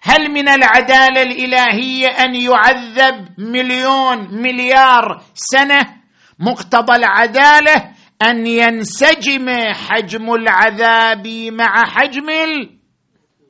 هل 0.01 0.31
من 0.31 0.47
العدالة 0.47 1.21
الإلهية 1.21 2.07
أن 2.07 2.35
يعذب 2.35 3.39
مليون 3.39 4.41
مليار 4.41 5.23
سنة؟ 5.33 5.99
مقتضى 6.39 6.95
العدالة 6.95 7.93
أن 8.23 8.47
ينسجم 8.47 9.49
حجم 9.73 10.33
العذاب 10.33 11.27
مع 11.51 11.83
حجم 11.85 12.29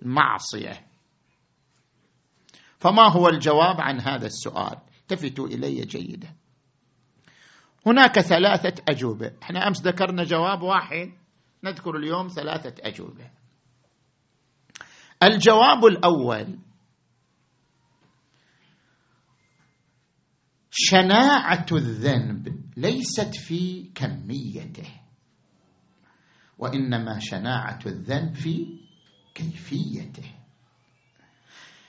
المعصية. 0.02 0.86
فما 2.80 3.12
هو 3.12 3.28
الجواب 3.28 3.82
عن 3.82 4.02
هذا 4.02 4.26
السؤال؟ 4.26 4.78
التفتوا 5.02 5.48
إلي 5.48 5.86
جيدا. 5.86 6.28
هناك 7.86 8.20
ثلاثة 8.20 8.84
أجوبة. 8.90 9.32
إحنا 9.44 9.68
أمس 9.68 9.82
ذكرنا 9.82 10.24
جواب 10.24 10.62
واحد. 10.62 11.12
نذكر 11.64 11.96
اليوم 11.96 12.28
ثلاثة 12.28 12.74
أجوبة. 12.88 13.39
الجواب 15.24 15.86
الأول. 15.86 16.60
شناعة 20.72 21.66
الذنب 21.72 22.64
ليست 22.78 23.36
في 23.36 23.92
كميته 23.96 24.88
وإنما 26.58 27.20
شناعة 27.20 27.80
الذنب 27.86 28.36
في 28.36 28.80
كيفيته. 29.36 30.36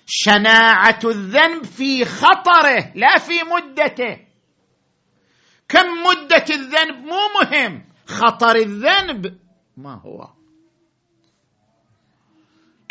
شناعة 0.07 1.01
الذنب 1.05 1.65
في 1.65 2.05
خطره 2.05 2.93
لا 2.95 3.19
في 3.19 3.43
مدته. 3.43 4.27
كم 5.69 5.87
مدة 6.07 6.45
الذنب؟ 6.51 7.05
مو 7.05 7.21
مهم. 7.43 7.85
خطر 8.07 8.57
الذنب 8.57 9.39
ما 9.77 9.95
هو؟ 9.95 10.40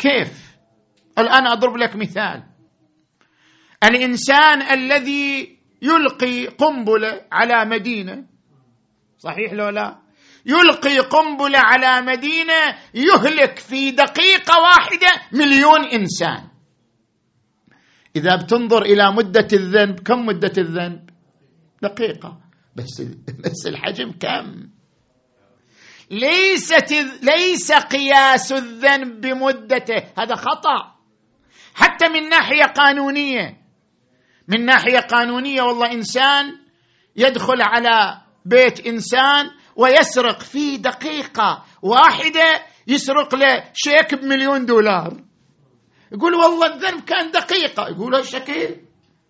كيف؟ 0.00 0.56
الآن 1.18 1.46
أضرب 1.46 1.76
لك 1.76 1.96
مثال. 1.96 2.42
الإنسان 3.84 4.62
الذي 4.62 5.58
يلقي 5.82 6.46
قنبلة 6.46 7.26
على 7.32 7.64
مدينة 7.64 8.24
صحيح 9.18 9.52
لو 9.52 9.68
لا؟ 9.68 9.98
يلقي 10.46 10.98
قنبلة 10.98 11.58
على 11.58 12.06
مدينة 12.06 12.78
يهلك 12.94 13.58
في 13.58 13.90
دقيقة 13.90 14.60
واحدة 14.62 15.22
مليون 15.32 15.84
إنسان. 15.84 16.48
إذا 18.16 18.36
بتنظر 18.36 18.82
إلى 18.82 19.12
مدة 19.12 19.48
الذنب 19.52 20.00
كم 20.00 20.26
مدة 20.26 20.52
الذنب؟ 20.58 21.10
دقيقة. 21.82 22.40
بس 22.76 23.02
بس 23.44 23.66
الحجم 23.66 24.12
كم؟ 24.12 24.70
ليست 26.10 26.92
ليس 27.22 27.72
قياس 27.72 28.52
الذنب 28.52 29.20
بمدته. 29.20 30.02
هذا 30.18 30.34
خطأ. 30.34 30.94
حتى 31.74 32.08
من 32.08 32.28
ناحية 32.28 32.64
قانونية. 32.64 33.60
من 34.48 34.64
ناحية 34.64 34.98
قانونية 34.98 35.62
والله 35.62 35.92
إنسان 35.92 36.58
يدخل 37.16 37.62
على 37.62 38.20
بيت 38.44 38.86
إنسان 38.86 39.50
ويسرق 39.76 40.40
في 40.40 40.76
دقيقة 40.76 41.64
واحدة 41.82 42.62
يسرق 42.86 43.34
له 43.34 43.64
شيك 43.74 44.14
بمليون 44.14 44.66
دولار. 44.66 45.24
يقول 46.12 46.34
والله 46.34 46.66
الذنب 46.66 47.04
كان 47.04 47.30
دقيقة. 47.30 47.88
يقولوا 47.88 48.22
شكل 48.22 48.76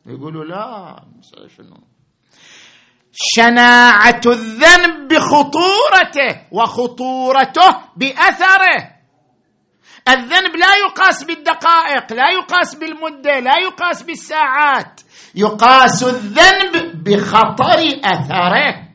يقولوا 0.06 0.44
لا 0.44 0.96
شنو. 1.56 1.89
شناعة 3.12 4.20
الذنب 4.26 5.08
بخطورته 5.08 6.46
وخطورته 6.52 7.76
بأثره. 7.96 8.90
الذنب 10.08 10.56
لا 10.56 10.74
يقاس 10.86 11.24
بالدقائق 11.24 12.12
لا 12.12 12.30
يقاس 12.30 12.74
بالمدة 12.74 13.38
لا 13.40 13.58
يقاس 13.58 14.02
بالساعات. 14.02 15.00
يقاس 15.34 16.02
الذنب 16.02 17.04
بخطر 17.04 18.00
أثره. 18.04 18.90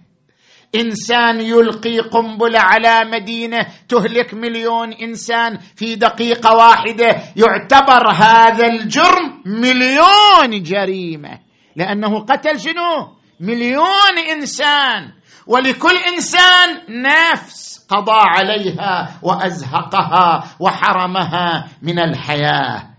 إنسان 0.76 1.42
يلقي 1.42 2.00
قنبلة 2.00 2.60
على 2.60 3.10
مدينة 3.12 3.68
تهلك 3.90 4.34
مليون 4.34 4.94
إنسان 4.94 5.60
في 5.76 5.96
دقيقة 5.96 6.56
واحدة 6.56 7.16
يعتبر 7.36 8.12
هذا 8.12 8.68
الجرم 8.68 9.42
مليون 9.46 10.64
جريمة 10.64 11.40
لأنه 11.76 12.20
قتل 12.20 12.60
شنو؟ 12.60 13.16
مليون 13.40 14.20
إنسان 14.32 15.12
ولكل 15.48 15.98
إنسان 16.14 17.02
نفس 17.02 17.86
قضى 17.90 18.20
عليها 18.20 19.20
وأزهقها 19.22 20.56
وحرمها 20.60 21.70
من 21.82 22.00
الحياة. 22.00 22.96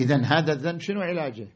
اذا 0.00 0.22
هذا 0.24 0.52
الذنب 0.52 0.80
شنو 0.80 1.00
علاجه؟ 1.00 1.48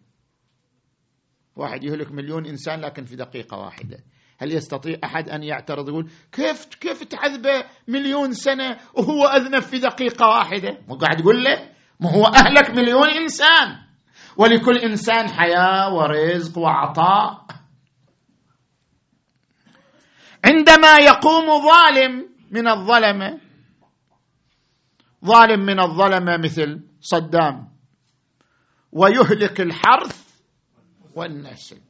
واحد 1.56 1.84
يهلك 1.84 2.12
مليون 2.12 2.46
إنسان 2.46 2.80
لكن 2.80 3.04
في 3.04 3.16
دقيقة 3.16 3.58
واحدة. 3.58 3.98
هل 4.38 4.52
يستطيع 4.52 4.98
أحد 5.04 5.28
أن 5.28 5.42
يعترض 5.42 5.88
يقول 5.88 6.10
كيف 6.32 6.64
كيف 6.64 7.04
تعذبه 7.04 7.64
مليون 7.88 8.32
سنة 8.32 8.76
وهو 8.94 9.26
أذنب 9.26 9.62
في 9.62 9.78
دقيقة 9.78 10.26
واحدة؟ 10.26 10.78
مو 10.88 10.94
قاعد 10.94 11.20
يقول 11.20 11.44
له؟ 11.44 11.68
ما 12.00 12.10
هو 12.10 12.24
أهلك 12.24 12.70
مليون 12.70 13.08
إنسان. 13.08 13.76
ولكل 14.36 14.78
إنسان 14.78 15.28
حياة 15.28 15.94
ورزق 15.94 16.58
وعطاء. 16.58 17.45
عندما 20.46 20.96
يقوم 20.98 21.46
ظالم 21.46 22.28
من 22.50 22.68
الظلمه 22.68 23.38
ظالم 25.24 25.60
من 25.60 25.80
الظلمه 25.80 26.36
مثل 26.36 26.80
صدام 27.00 27.68
ويهلك 28.92 29.60
الحرث 29.60 30.26
والنسل. 31.14 31.80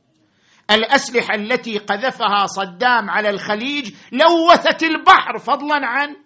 الأسلحة 0.71 1.35
التي 1.35 1.79
قذفها 1.79 2.47
صدام 2.47 3.11
على 3.11 3.31
الخليج 3.31 3.95
لوثت 4.13 4.83
البحر 4.83 5.39
فضلا 5.39 5.87
عن 5.87 6.17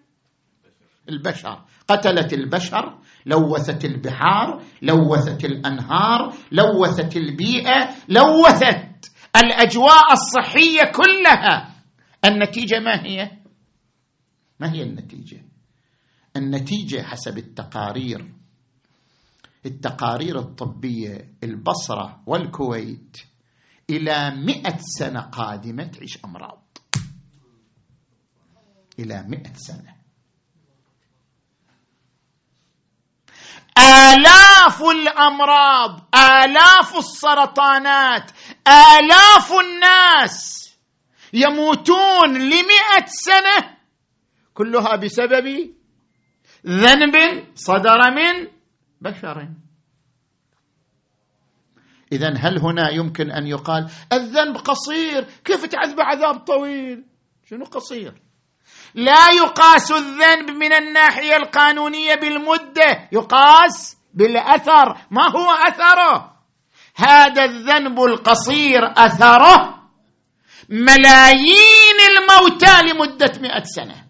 البشر. 1.09 1.64
قتلت 1.88 2.33
البشر 2.33 2.99
لوثت 3.27 3.85
البحار 3.85 4.62
لوثت 4.83 5.45
الأنهار 5.45 6.35
لوثت 6.53 7.16
البيئة 7.16 7.90
لوثت 8.09 9.11
الأجواء 9.37 10.12
الصحية 10.12 10.93
كلها. 10.93 11.70
النتيجة 12.25 12.79
ما 12.81 13.05
هي؟ 13.05 13.31
ما 14.61 14.73
هي 14.73 14.83
النتيجة؟ 14.83 15.45
النتيجة 16.37 17.03
حسب 17.03 17.39
التقارير. 17.39 18.35
التقارير 19.67 20.39
الطبية 20.39 21.35
البصرة 21.45 22.23
والكويت 22.27 23.17
إلى 23.91 24.31
مئة 24.31 24.77
سنة 24.79 25.21
قادمة 25.21 25.85
تعيش 25.85 26.25
أمراض. 26.25 26.79
إلى 28.99 29.23
مئة 29.23 29.53
سنة. 29.55 30.01
آلاف 33.79 34.83
الأمراض 34.83 36.09
آلاف 36.15 36.97
السرطانات 36.97 38.31
آلاف 38.69 39.53
الناس 39.53 40.70
يموتون 41.33 42.38
لمئة 42.38 43.07
سنة. 43.07 43.77
كلها 44.55 44.97
بسبب 44.97 45.75
ذنب 46.66 47.45
صدر 47.55 48.11
من 48.11 48.49
بشر. 49.01 49.49
اذا 52.12 52.35
هل 52.37 52.59
هنا 52.59 52.90
يمكن 52.90 53.31
أن 53.31 53.47
يقال 53.47 53.90
الذنب 54.12 54.57
قصير؟ 54.57 55.27
كيف 55.45 55.64
تعذب 55.64 56.01
عذاب 56.01 56.38
طويل؟ 56.38 57.05
شنو 57.51 57.64
قصير؟ 57.64 58.14
لا 58.95 59.31
يقاس 59.31 59.93
الذنب 59.93 60.51
من 60.51 60.73
الناحية 60.73 61.37
القانونية 61.37 62.14
بالمدة 62.14 63.09
يقاس 63.12 63.97
بالأثر. 64.14 64.99
ما 65.11 65.31
هو 65.31 65.51
أثره؟ 65.51 66.37
هذا 66.97 67.45
الذنب 67.45 68.01
القصير 68.01 68.81
أثره 68.97 69.80
ملايين 70.71 71.99
الموتى 72.11 72.83
لمدة 72.83 73.33
مئة 73.41 73.63
سنة. 73.63 74.07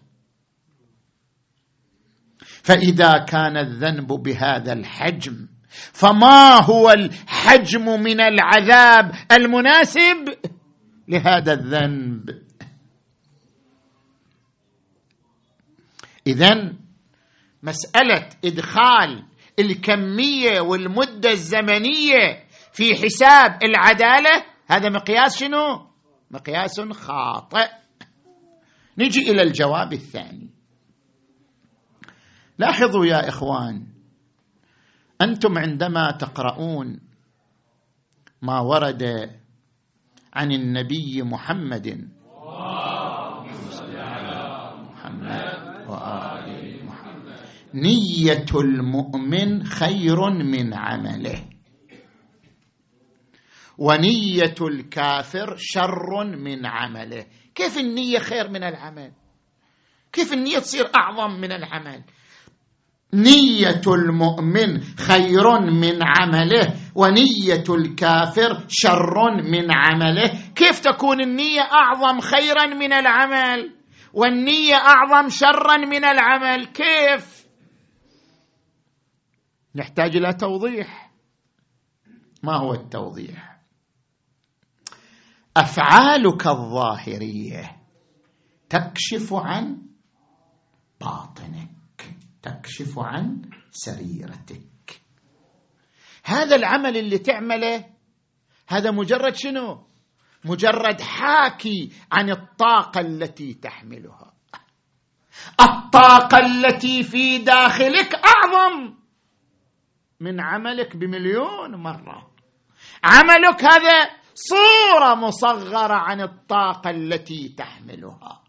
فإذا 2.63 3.17
كان 3.17 3.57
الذنب 3.57 4.07
بهذا 4.07 4.73
الحجم 4.73 5.47
فما 5.93 6.61
هو 6.61 6.91
الحجم 6.91 8.01
من 8.01 8.21
العذاب 8.21 9.11
المناسب 9.31 10.37
لهذا 11.07 11.53
الذنب؟ 11.53 12.41
اذا 16.27 16.73
مسألة 17.63 18.29
إدخال 18.45 19.23
الكمية 19.59 20.59
والمدة 20.59 21.31
الزمنية 21.31 22.47
في 22.73 22.95
حساب 22.95 23.63
العدالة 23.63 24.43
هذا 24.67 24.89
مقياس 24.89 25.39
شنو؟ 25.39 25.90
مقياس 26.31 26.79
خاطئ. 26.79 27.69
نجي 28.97 29.31
إلى 29.31 29.41
الجواب 29.41 29.93
الثاني. 29.93 30.49
لاحظوا 32.59 33.05
يا 33.05 33.29
إخوان 33.29 33.87
أنتم 35.21 35.57
عندما 35.57 36.11
تقرؤون 36.11 36.99
ما 38.41 38.59
ورد 38.59 39.03
عن 40.33 40.51
النبي 40.51 41.21
محمد. 41.21 42.09
محمد 44.91 45.51
محمد 46.87 47.35
نية 47.73 48.45
المؤمن 48.55 49.63
خير 49.63 50.29
من 50.29 50.73
عمله. 50.73 51.50
ونية 53.77 54.55
الكافر 54.61 55.55
شر 55.57 56.23
من 56.37 56.65
عمله. 56.65 57.25
كيف 57.55 57.77
النية 57.77 58.19
خير 58.19 58.49
من 58.49 58.63
العمل؟ 58.63 59.11
كيف 60.11 60.33
النية 60.33 60.59
تصير 60.59 60.91
أعظم 60.95 61.39
من 61.39 61.51
العمل؟ 61.51 62.03
نية 63.13 63.81
المؤمن 63.87 64.81
خير 64.81 65.59
من 65.59 65.99
عمله 66.03 66.73
ونية 66.95 67.63
الكافر 67.69 68.65
شر 68.67 69.41
من 69.43 69.67
عمله. 69.71 70.31
كيف 70.55 70.79
تكون 70.79 71.21
النية 71.21 71.61
أعظم 71.61 72.19
خيرا 72.19 72.65
من 72.65 72.93
العمل؟ 72.93 73.73
والنية 74.13 74.75
أعظم 74.75 75.29
شرا 75.29 75.77
من 75.77 76.05
العمل. 76.05 76.65
كيف؟ 76.65 77.45
نحتاج 79.75 80.15
إلى 80.15 80.33
توضيح. 80.33 81.11
ما 82.43 82.55
هو 82.57 82.73
التوضيح؟ 82.73 83.50
أفعالك 85.57 86.47
الظاهرية 86.47 87.81
تكشف 88.69 89.33
عن 89.33 89.81
باطنك 91.01 92.15
تكشف 92.41 92.99
عن 92.99 93.41
سريرتك. 93.71 95.01
هذا 96.23 96.55
العمل 96.55 96.97
اللي 96.97 97.17
تعمله 97.17 97.85
هذا 98.67 98.91
مجرد 98.91 99.35
شنو؟ 99.35 99.87
مجرد 100.45 101.01
حاكي 101.01 101.91
عن 102.11 102.29
الطاقة 102.29 103.01
التي 103.01 103.53
تحملها. 103.53 104.33
الطاقة 105.61 106.37
التي 106.37 107.03
في 107.03 107.37
داخلك 107.37 108.15
أعظم 108.15 108.95
من 110.19 110.41
عملك 110.41 110.97
بمليون 110.97 111.75
مرة. 111.75 112.31
عملك 113.03 113.63
هذا 113.63 114.20
صورة 114.49 115.15
مصغرة 115.15 115.93
عن 115.93 116.21
الطاقة 116.21 116.89
التي 116.89 117.53
تحملها. 117.57 118.41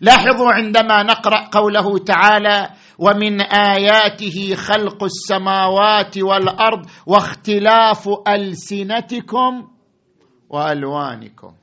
لاحظوا 0.00 0.52
عندما 0.52 1.02
نقرأ 1.02 1.48
قوله 1.52 1.98
تعالى 1.98 2.70
ومن 2.98 3.40
آياته 3.40 4.54
خلق 4.54 5.04
السماوات 5.04 6.18
والأرض 6.18 6.86
واختلاف 7.06 8.08
ألسنتكم 8.28 9.68
وألوانكم. 10.50 11.54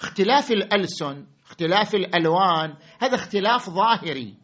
اختلاف 0.00 0.50
الألسن 0.50 1.26
اختلاف 1.46 1.94
الألوان 1.94 2.74
هذا 3.00 3.14
اختلاف 3.14 3.70
ظاهري. 3.70 4.34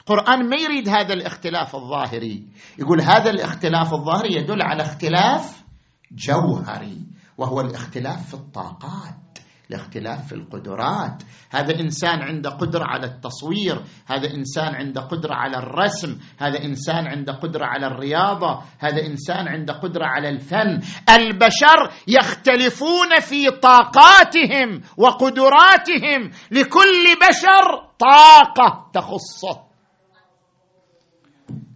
القرآن 0.00 0.48
ما 0.48 0.56
يريد 0.56 0.88
هذا 0.88 1.14
الاختلاف 1.14 1.76
الظاهري. 1.76 2.42
يقول 2.78 3.00
هذا 3.00 3.30
الاختلاف 3.30 3.94
الظاهري 3.94 4.34
يدل 4.36 4.62
على 4.62 4.82
اختلاف 4.82 5.67
جوهري 6.12 7.06
وهو 7.38 7.60
الاختلاف 7.60 8.28
في 8.28 8.34
الطاقات 8.34 9.38
الاختلاف 9.70 10.26
في 10.28 10.34
القدرات. 10.34 11.22
هذا 11.50 11.80
إنسان 11.80 12.22
عنده 12.22 12.50
قدرة 12.50 12.84
على 12.84 13.06
التصوير 13.06 13.82
هذا 14.06 14.34
إنسان 14.34 14.74
عنده 14.74 15.00
قدرة 15.00 15.34
على 15.34 15.56
الرسم 15.56 16.18
هذا 16.38 16.64
إنسان 16.64 17.06
عنده 17.06 17.32
قدرة 17.32 17.64
على 17.64 17.86
الرياضة 17.86 18.62
هذا 18.78 19.06
إنسان 19.06 19.48
عنده 19.48 19.72
قدرة 19.72 20.06
على 20.06 20.28
الفن. 20.28 20.80
البشر 21.10 21.90
يختلفون 22.08 23.20
في 23.20 23.50
طاقاتهم 23.50 24.80
وقدراتهم. 24.96 26.30
لكل 26.50 27.04
بشر 27.28 27.88
طاقة 27.98 28.90
تخصه. 28.92 29.68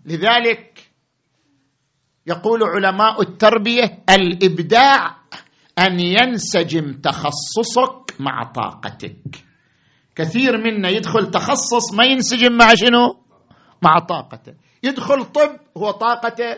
لذلك 0.07 0.72
يقول 2.27 2.63
علماء 2.63 3.23
التربية 3.23 3.99
الإبداع 4.11 5.17
أن 5.79 6.01
ينسجم 6.01 6.93
تخصصك 6.93 8.15
مع 8.21 8.53
طاقتك. 8.55 9.45
كثير 10.17 10.59
منا 10.59 10.89
يدخل 10.89 11.31
تخصص 11.31 11.95
ما 11.95 12.05
ينسجم 12.05 12.53
مع 12.53 12.75
شنو؟ 12.75 13.17
مع 13.83 13.99
طاقته. 13.99 14.53
يدخل 14.83 15.25
طب 15.25 15.57
هو 15.77 15.91
طاقته 15.91 16.57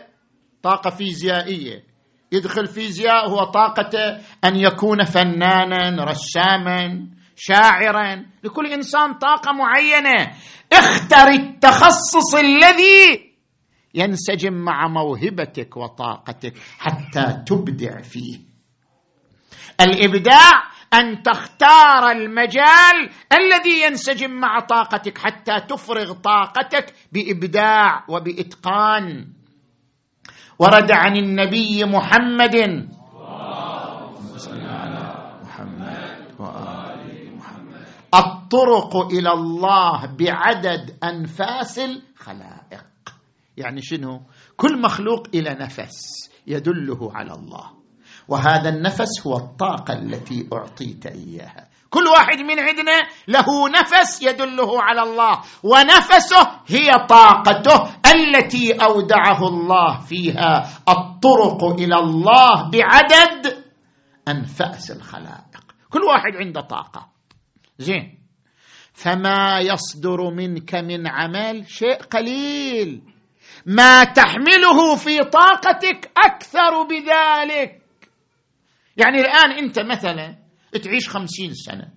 طاقة 0.63 0.89
فيزيائية. 0.89 1.83
يدخل 2.31 2.65
فيزياء 2.67 3.29
هو 3.29 3.43
طاقته 3.43 4.17
أن 4.45 4.55
يكون 4.55 5.03
فنانا 5.03 6.03
رساما 6.03 7.07
شاعرا. 7.35 8.25
لكل 8.43 8.67
إنسان 8.67 9.13
طاقة 9.13 9.51
معينة. 9.51 10.31
اختر 10.73 11.27
التخصص 11.27 12.35
الذي 12.35 13.34
ينسجم 13.95 14.53
مع 14.53 14.87
موهبتك 14.87 15.77
وطاقتك 15.77 16.53
حتى 16.79 17.43
تبدع 17.47 18.01
فيه. 18.01 18.39
الإبداع 19.81 20.51
أن 20.93 21.23
تختار 21.23 22.11
المجال 22.11 23.09
الذي 23.33 23.81
ينسجم 23.81 24.31
مع 24.31 24.59
طاقتك 24.59 25.17
حتى 25.17 25.59
تفرغ 25.69 26.13
طاقتك 26.13 26.93
بإبداع 27.11 28.05
وبإتقان. 28.09 29.27
ورد 30.59 30.91
عن 30.91 31.17
النبي 31.17 31.85
محمد. 31.85 32.89
الطرق 38.15 38.97
إلى 39.11 39.31
الله 39.31 40.05
بعدد 40.05 40.97
أنفاس 41.03 41.79
الخلائق. 41.79 42.94
يعني 43.57 43.81
شنو؟ 43.81 44.21
كل 44.57 44.81
مخلوق 44.81 45.27
إلى 45.33 45.57
نفس 45.59 46.29
يدله 46.47 47.11
على 47.13 47.33
الله. 47.33 47.71
وهذا 48.27 48.69
النفس 48.69 49.27
هو 49.27 49.37
الطاقة 49.37 49.93
التي 49.93 50.49
أعطيت 50.53 51.05
إياها. 51.05 51.69
كل 51.89 52.07
واحد 52.07 52.37
من 52.39 52.59
عندنا 52.59 53.07
له 53.27 53.69
نفس 53.69 54.21
يدله 54.21 54.81
على 54.81 55.01
الله 55.01 55.41
ونفسه 55.63 56.47
هي 56.67 56.91
طاقته 57.09 57.95
التي 58.05 58.73
أودعه 58.73 59.47
الله 59.47 59.99
فيها. 59.99 60.69
الطرق 60.89 61.63
إلى 61.63 61.95
الله 61.95 62.69
بعدد 62.69 63.63
أنفأس 64.27 64.91
الخلائق. 64.91 65.63
كل 65.89 66.03
واحد 66.03 66.35
عنده 66.35 66.61
طاقة. 66.61 67.09
زين. 67.79 68.19
فما 68.93 69.59
يصدر 69.59 70.29
منك 70.33 70.75
من 70.75 71.07
عمل 71.07 71.69
شيء 71.69 72.01
قليل. 72.03 73.14
ما 73.65 74.03
تحمله 74.03 74.95
في 74.95 75.23
طاقتك 75.23 76.11
أكثر 76.17 76.83
بذلك. 76.83 77.81
يعني 78.97 79.19
الآن 79.21 79.51
أنت 79.51 79.79
مثلا 79.79 80.35
تعيش 80.83 81.09
خمسين 81.09 81.53
سنة 81.53 81.87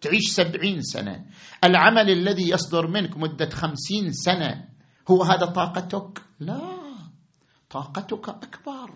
تعيش 0.00 0.32
سبعين 0.32 0.80
سنة 0.82 1.24
العمل 1.64 2.10
الذي 2.10 2.50
يصدر 2.50 2.86
منك 2.86 3.16
مدة 3.16 3.50
خمسين 3.50 4.12
سنة 4.12 4.64
هو 5.10 5.22
هذا 5.22 5.46
طاقتك؟ 5.46 6.22
لا 6.40 6.60
طاقتك 7.70 8.28
أكبر. 8.28 8.90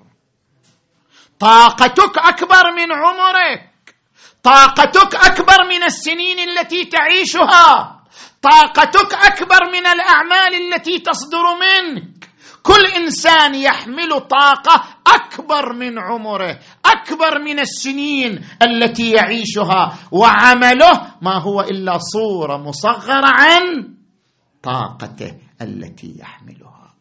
طاقتك 1.38 2.18
أكبر 2.18 2.72
من 2.76 2.92
عمرك. 2.92 3.94
طاقتك 4.42 5.14
أكبر 5.14 5.68
من 5.68 5.82
السنين 5.82 6.38
التي 6.38 6.84
تعيشها. 6.84 7.97
طاقتك 8.42 9.14
أكبر 9.14 9.64
من 9.72 9.86
الأعمال 9.86 10.54
التي 10.74 10.98
تصدر 10.98 11.44
منك. 11.60 12.28
كل 12.62 12.86
إنسان 12.96 13.54
يحمل 13.54 14.10
طاقة 14.20 14.84
أكبر 15.06 15.72
من 15.72 15.98
عمره 15.98 16.58
أكبر 16.84 17.38
من 17.38 17.58
السنين 17.60 18.44
التي 18.62 19.10
يعيشها 19.10 19.98
وعمله 20.12 21.14
ما 21.22 21.38
هو 21.42 21.60
إلا 21.60 21.98
صورة 21.98 22.56
مصغرة 22.56 23.26
عن 23.26 23.94
طاقته 24.62 25.38
التي 25.62 26.16
يحملها. 26.18 26.94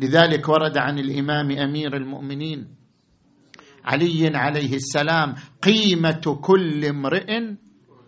لذلك 0.00 0.48
ورد 0.48 0.78
عن 0.78 0.98
الإمام 0.98 1.50
أمير 1.50 1.96
المؤمنين 1.96 2.68
علي 3.84 4.30
عليه 4.34 4.74
السلام 4.74 5.34
قيمة 5.62 6.38
كل 6.42 6.84
امرئ 6.84 7.40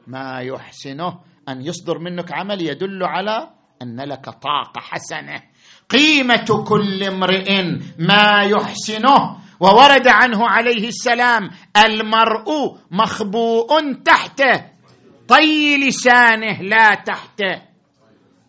ما 0.07 0.41
يحسنه 0.41 1.21
أن 1.49 1.63
يصدر 1.63 1.99
منك 1.99 2.33
عمل 2.33 2.63
يدل 2.63 3.05
على 3.05 3.51
أن 3.83 4.01
لك 4.01 4.25
طاقة 4.25 4.81
حسنة. 4.81 5.43
قيمة 5.91 6.65
كل 6.69 7.05
امرئ 7.05 7.63
ما 7.99 8.43
يحسنه 8.43 9.39
وورد 9.61 10.09
عنه 10.09 10.49
عليه 10.49 10.89
السلام 10.89 11.51
المرء 11.77 12.79
مخبوء 12.91 13.93
تحت 14.03 14.43
طي 15.29 15.89
لسانه 15.89 16.63
لا 16.63 16.95
تحت 16.95 17.43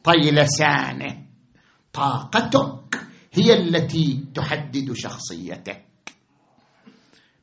طي 0.03 0.31
لسانه 0.31 1.25
طاقتك 1.93 2.99
هي 3.33 3.53
التي 3.53 4.25
تحدد 4.35 4.93
شخصيتك. 4.93 5.85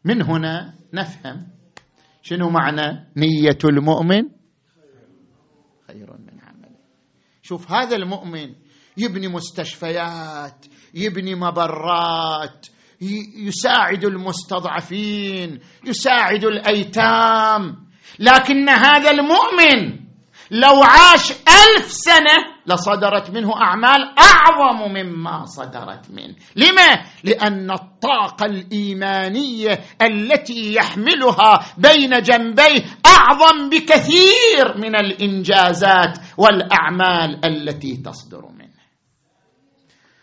من 0.05 0.23
هنا 0.23 0.75
نفهم 0.95 1.47
شنو 2.23 2.51
معنى 2.51 3.07
نية 3.17 3.59
المؤمن 3.65 4.23
خير 5.87 6.13
من 6.13 6.41
عمله 6.41 6.81
شوف 7.43 7.73
هذا 7.73 7.97
المؤمن 7.97 8.55
يبني 8.97 9.29
مستشفيات 9.29 10.67
يبني 10.95 11.35
مبرات 11.35 12.67
يساعد 13.37 14.05
المستضعفين 14.05 15.61
يساعد 15.87 16.45
الأيتام 16.45 17.87
لكن 18.19 18.69
هذا 18.69 19.11
المؤمن 19.11 20.01
لو 20.51 20.83
عاش 20.83 21.31
ألف 21.33 21.91
سنة 21.93 22.37
لصدرت 22.67 23.31
منه 23.31 23.57
أعمال 23.57 24.15
أعظم 24.19 24.93
مما 24.93 25.45
صدرت 25.45 26.11
منه. 26.11 26.35
لما؟ 26.57 27.05
لأن 27.25 27.71
الطاقة 27.71 28.47
الإيمانية 28.47 29.81
التي 30.03 30.75
يحملها 30.75 31.61
بين 31.79 32.23
جنبيه 32.23 32.85
أعظم 33.07 33.71
بكثير 33.71 34.79
من 34.79 34.97
الإنجازات 34.97 36.19
والأعمال 36.37 37.45
التي 37.45 37.97
تصدر 37.97 38.49
منه. 38.59 38.71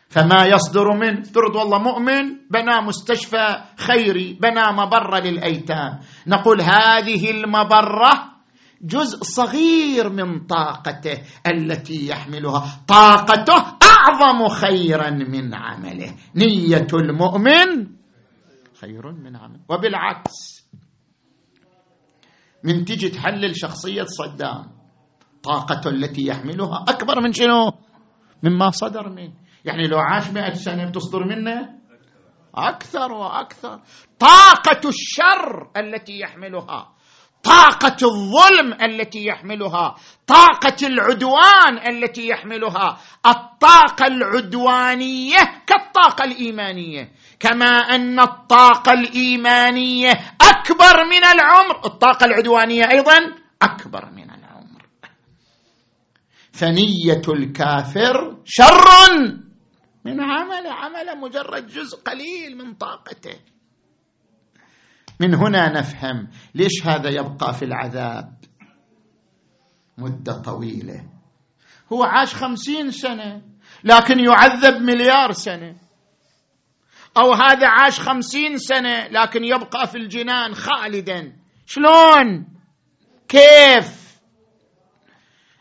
فما 0.10 0.45
يصدر 0.45 0.93
منه؟ 0.93 1.21
ترد 1.21 1.56
والله 1.56 1.80
مؤمن 1.80 2.38
بنى 2.52 2.82
مستشفى 2.82 3.63
خيري 3.78 4.38
بنى 4.41 4.71
مبرة 4.71 5.19
للأيتام. 5.19 6.00
نقول 6.28 6.62
هذه 6.62 7.32
المبرة 7.32 8.37
جزء 8.81 9.23
صغير 9.23 10.09
من 10.09 10.45
طاقته 10.45 11.21
التي 11.47 12.07
يحملها. 12.07 12.83
طاقته 12.87 13.77
أعظم 13.83 14.47
خيرا 14.47 15.09
من 15.09 15.55
عمله. 15.55 16.15
نية 16.35 16.87
المؤمن 16.93 17.87
خير 18.81 19.11
من 19.11 19.35
عمل. 19.35 19.59
وبالعكس 19.69 20.67
من 22.63 22.85
تجي 22.85 23.09
تحلل 23.09 23.55
شخصيه 23.55 24.03
صدام 24.03 24.77
طاقته 25.43 25.89
التي 25.89 26.25
يحملها 26.27 26.85
أكبر 26.87 27.21
من 27.21 27.33
شنو؟ 27.33 27.71
مما 28.43 28.69
صدر 28.69 29.09
منه. 29.09 29.33
يعني 29.65 29.87
لو 29.87 29.97
عاش 29.97 30.29
مئة 30.29 30.53
سنة 30.53 30.89
بتصدر 30.89 31.25
منه؟ 31.25 31.77
أكثر 32.55 33.11
وأكثر. 33.11 33.81
طاقة 34.19 34.89
الشر 34.89 35.71
التي 35.77 36.19
يحملها. 36.19 36.96
طاقة 37.47 37.97
الظلم 38.03 38.73
التي 38.81 39.25
يحملها 39.25 39.95
طاقة 40.27 40.88
العدوان 40.88 41.77
التي 41.88 42.27
يحملها 42.27 42.97
الطاقة 43.25 44.07
العدوانية 44.07 45.63
كالطاقة 45.67 46.23
الإيمانية. 46.23 47.12
كما 47.39 47.69
أن 47.95 48.19
الطاقة 48.19 48.93
الإيمانية 48.93 50.12
أكبر 50.41 51.05
من 51.05 51.23
العمر. 51.23 51.86
الطاقة 51.86 52.25
العدوانية 52.25 52.91
أيضا 52.91 53.17
أكبر 53.62 54.05
من 54.12 54.23
العمر. 54.23 54.81
فنية 56.53 57.21
الكافر 57.29 58.38
شر 58.45 58.88
من 60.05 60.21
عمل 60.21 60.67
عمل 60.67 61.19
مجرد 61.19 61.67
جزء 61.67 61.97
قليل 61.97 62.57
من 62.57 62.73
طاقته. 62.73 63.39
من 65.19 65.36
هنا 65.36 65.69
نفهم 65.80 66.27
ليش 66.56 66.86
هذا 66.88 67.10
يبقى 67.10 67.53
في 67.53 67.65
العذاب. 67.65 68.34
مدة 69.97 70.34
طويلة. 70.34 71.10
هو 71.93 72.03
عاش 72.03 72.36
خمسين 72.36 72.91
سنة 72.91 73.41
لكن 73.84 74.19
يعذب 74.19 74.82
مليار 74.82 75.32
سنة. 75.32 75.75
أو 77.17 77.34
هذا 77.34 77.67
عاش 77.67 77.99
خمسين 77.99 78.58
سنة 78.58 79.08
لكن 79.08 79.43
يبقى 79.43 79.88
في 79.88 79.97
الجنان 79.97 80.53
خالدا. 80.53 81.34
شلون؟ 81.65 82.47
كيف؟ 83.27 84.08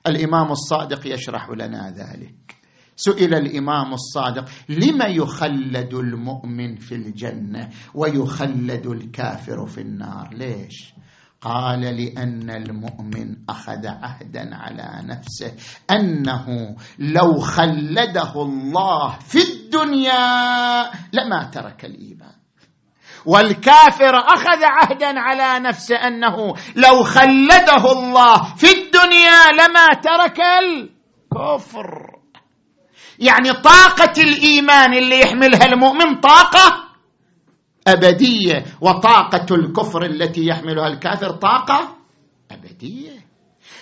الإمام 0.06 0.52
الصادق 0.52 1.06
يشرح 1.06 1.50
لنا 1.50 1.90
ذلك. 1.90 2.55
سئل 2.96 3.34
الإمام 3.34 3.92
الصادق 3.94 4.44
لم 4.68 5.02
يخلد 5.02 5.94
المؤمن 5.94 6.76
في 6.76 6.94
الجنة 6.94 7.68
ويخلد 7.94 8.86
الكافر 8.86 9.66
في 9.66 9.80
النار؟ 9.80 10.28
ليش؟ 10.32 10.94
قال 11.40 11.80
لأن 11.80 12.50
المؤمن 12.50 13.36
أخذ 13.48 13.86
عهدا 13.86 14.50
على 14.54 15.08
نفسه 15.08 15.52
أنه 15.90 16.76
لو 16.98 17.38
خلده 17.40 18.42
الله 18.42 19.18
في 19.18 19.38
الدنيا 19.38 20.90
لما 21.12 21.50
ترك 21.52 21.84
الإيمان. 21.84 22.36
والكافر 23.26 24.14
أخذ 24.16 24.64
عهدا 24.64 25.20
على 25.20 25.68
نفسه 25.68 25.96
أنه 25.96 26.54
لو 26.76 27.02
خلده 27.02 27.92
الله 27.92 28.54
في 28.54 28.66
الدنيا 28.66 29.52
لما 29.52 29.86
ترك 30.02 30.40
الكفر. 30.40 32.15
يعني 33.18 33.52
طاقة 33.52 34.22
الإيمان 34.22 34.94
اللي 34.94 35.20
يحملها 35.20 35.64
المؤمن 35.66 36.20
طاقة 36.20 36.86
أبدية. 37.86 38.64
وطاقة 38.80 39.54
الكفر 39.54 40.02
التي 40.02 40.46
يحملها 40.46 40.86
الكافر 40.88 41.30
طاقة 41.30 41.96
أبدية. 42.50 43.26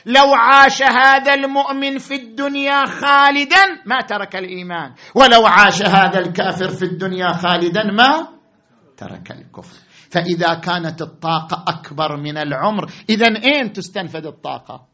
لو 0.06 0.34
عاش 0.34 0.82
هذا 0.82 1.34
المؤمن 1.34 1.98
في 1.98 2.14
الدنيا 2.14 2.86
خالدا 2.86 3.82
ما 3.86 4.00
ترك 4.00 4.36
الإيمان. 4.36 4.94
ولو 5.14 5.46
عاش 5.46 5.82
هذا 5.82 6.18
الكافر 6.18 6.68
في 6.68 6.82
الدنيا 6.82 7.32
خالدا 7.32 7.82
ما 7.84 8.28
ترك 8.96 9.30
الكفر. 9.30 9.76
فإذا 10.10 10.54
كانت 10.54 11.02
الطاقة 11.02 11.64
أكبر 11.68 12.16
من 12.16 12.36
العمر 12.38 12.90
اذا 13.08 13.26
أين 13.26 13.72
تستنفذ 13.72 14.26
الطاقة؟ 14.26 14.86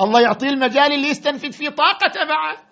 الله 0.00 0.20
يعطيه 0.20 0.48
المجال 0.48 0.92
اللي 0.92 1.08
يستنفذ 1.08 1.52
فيه 1.52 1.68
طاقته 1.68 2.24
بعد. 2.24 2.69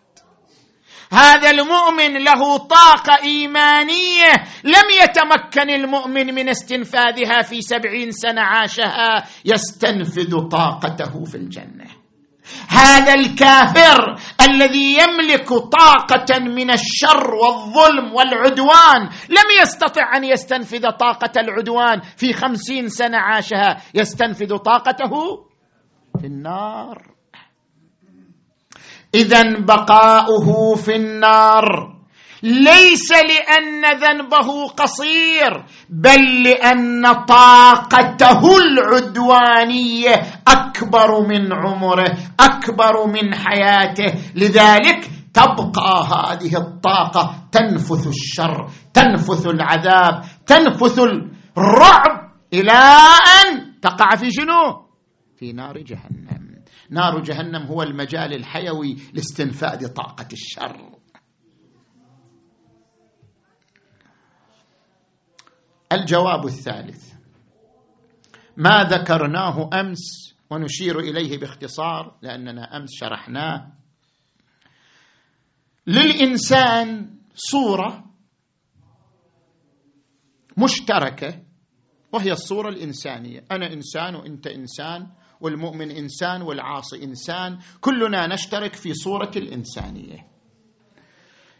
هذا 1.13 1.51
المؤمن 1.51 2.25
له 2.25 2.57
طاقة 2.57 3.23
إيمانية 3.23 4.33
لم 4.65 4.89
يتمكن 5.03 5.71
المؤمن 5.71 6.35
من 6.35 6.49
استنفاذها 6.49 7.43
في 7.43 7.61
سبعين 7.61 8.11
سنة 8.11 8.41
عاشها 8.41 9.25
يستنفذ 9.45 10.49
طاقته 10.49 11.25
في 11.25 11.35
الجنة. 11.35 11.85
هذا 12.69 13.15
الكافر 13.15 14.17
الذي 14.51 14.99
يملك 14.99 15.49
طاقة 15.49 16.39
من 16.39 16.71
الشر 16.71 17.35
والظلم 17.35 18.15
والعدوان 18.15 19.03
لم 19.29 19.49
يستطع 19.63 20.17
أن 20.17 20.25
يستنفذ 20.25 20.91
طاقة 20.91 21.41
العدوان 21.41 22.01
في 22.17 22.33
خمسين 22.33 22.89
سنة 22.89 23.19
عاشها 23.19 23.77
يستنفذ 23.95 24.57
طاقته 24.57 25.11
في 26.21 26.27
النار. 26.27 27.18
اذا 29.15 29.43
بقاؤه 29.61 30.75
في 30.75 30.97
النار. 30.97 31.95
ليس 32.43 33.13
لأن 33.13 33.99
ذنبه 33.99 34.69
قصير 34.69 35.65
بل 35.91 36.43
لأن 36.43 37.03
طاقته 37.25 38.57
العدوانية 38.57 40.23
أكبر 40.49 41.27
من 41.27 41.53
عمره 41.53 42.17
أكبر 42.41 43.07
من 43.07 43.35
حياته. 43.35 44.15
لذلك 44.35 45.11
تبقى 45.35 46.07
هذه 46.07 46.57
الطاقة 46.57 47.35
تنفث 47.53 48.07
الشر 48.07 48.67
تنفث 48.95 49.47
العذاب 49.47 50.23
تنفث 50.47 50.99
الرعب 51.59 52.31
إلى 52.53 52.83
أن 53.43 53.81
تقع 53.83 54.17
في 54.17 54.31
شنو؟ 54.31 54.83
في 55.37 55.53
نار 55.53 55.79
جهنم. 55.79 56.48
نار 56.91 57.23
جهنم 57.23 57.63
هو 57.63 57.83
المجال 57.83 58.35
الحيوي 58.35 58.97
لاستنفاذ 59.13 59.89
طاقة 59.89 60.29
الشر. 60.33 60.99
الجواب 65.93 66.47
الثالث. 66.47 67.13
ما 68.57 68.85
ذكرناه 68.85 69.71
أمس 69.81 70.35
ونشير 70.51 71.01
إليه 71.01 71.39
باختصار 71.39 72.19
لأننا 72.23 72.77
أمس 72.77 72.89
شرحناه. 72.93 73.73
للإنسان 75.87 77.19
صورة 77.35 78.05
مشتركة 80.57 81.43
وهي 82.13 82.33
الصورة 82.33 82.69
الإنسانية. 82.69 83.45
أنا 83.53 83.73
إنسان 83.73 84.15
وأنت 84.15 84.47
إنسان. 84.47 85.07
والمؤمن 85.41 85.91
إنسان 85.91 86.43
والعاصي 86.43 87.05
إنسان 87.05 87.59
كلنا 87.81 88.35
نشترك 88.35 88.75
في 88.75 88.95
صورة 88.95 89.31
الإنسانية. 89.37 90.27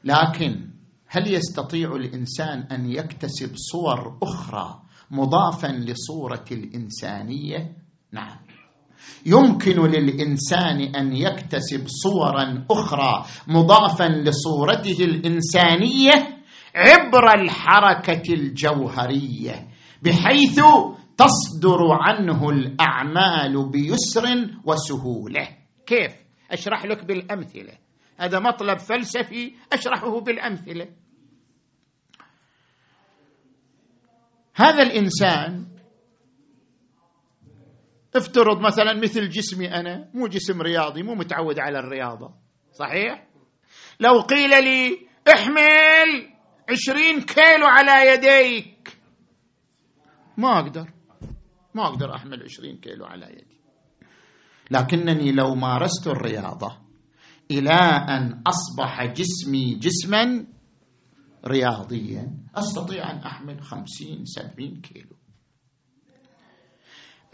لكن 0.05 0.71
هل 1.07 1.35
يستطيع 1.35 1.97
الإنسان 1.97 2.61
أن 2.61 2.91
يكتسب 2.91 3.51
صور 3.55 4.19
أخرى 4.23 4.83
مضافا 5.11 5.67
لصورة 5.67 6.45
الإنسانية؟ 6.53 7.77
نعم. 8.13 8.39
يمكن 9.27 9.81
للإنسان 9.87 10.81
أن 10.81 11.17
يكتسب 11.17 11.85
صورا 11.87 12.65
أخرى 12.71 13.25
مضافا 13.49 14.05
لصورته 14.05 15.05
الإنسانية 15.05 16.39
عبر 16.75 17.41
الحركة 17.41 18.35
الجوهرية 18.35 19.69
بحيث 20.03 20.61
تصدر 21.19 21.79
عنه 21.91 22.51
الأعمال 22.51 23.71
بيسر 23.71 24.25
وسهولة. 24.65 25.49
كيف؟ 25.87 26.13
أشرح 26.51 26.85
لك 26.85 27.05
بالأمثلة. 27.05 27.79
هذا 28.19 28.39
مطلب 28.39 28.79
فلسفي 28.79 29.55
أشرحه 29.73 30.21
بالأمثلة. 30.21 30.89
هذا 34.55 34.83
الإنسان 34.83 35.67
افترض 38.17 38.61
مثلا 38.61 38.95
مثل 38.95 39.29
جسمي 39.29 39.75
أنا 39.75 40.11
مو 40.15 40.27
جسم 40.27 40.63
رياضي 40.63 41.03
مو 41.03 41.15
متعود 41.15 41.59
على 41.59 41.79
الرياضة. 41.79 42.35
صحيح؟ 42.73 43.29
لو 44.01 44.21
قيل 44.21 44.51
لي 44.65 45.07
احمل 45.35 46.33
عشرين 46.71 47.21
كيلو 47.21 47.67
على 47.67 48.13
يديك 48.15 48.99
ما 50.37 50.59
أقدر. 50.59 50.98
ما 51.79 51.87
أقدر 51.87 52.15
أحمل 52.15 52.43
عشرين 52.43 52.77
كيلو 52.77 53.07
على 53.07 53.27
يدي. 53.27 53.59
لكنني 54.71 55.33
لو 55.33 55.55
مارست 55.55 56.07
الرياضة 56.07 56.79
إلى 57.51 57.79
أن 58.09 58.43
أصبح 58.47 59.05
جسمي 59.05 59.75
جسما 59.75 60.47
رياضيا 61.47 62.33
أستطيع 62.57 63.11
أن 63.11 63.19
أحمل 63.19 63.63
خمسين 63.63 64.25
سبعين 64.25 64.81
كيلو. 64.81 65.17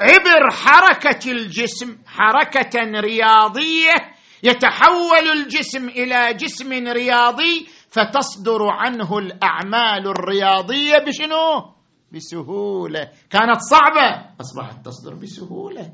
عبر 0.00 0.50
حركة 0.50 1.32
الجسم 1.32 1.98
حركة 2.06 3.00
رياضية 3.00 3.94
يتحول 4.42 5.24
الجسم 5.32 5.88
إلى 5.88 6.34
جسم 6.34 6.72
رياضي 6.72 7.66
فتصدر 7.88 8.62
عنه 8.62 9.18
الأعمال 9.18 10.08
الرياضية 10.08 10.98
بشنو؟ 10.98 11.73
بسهولة. 12.14 13.10
كانت 13.30 13.60
صعبة. 13.60 14.34
أصبحت 14.40 14.84
تصدر 14.86 15.14
بسهولة. 15.14 15.92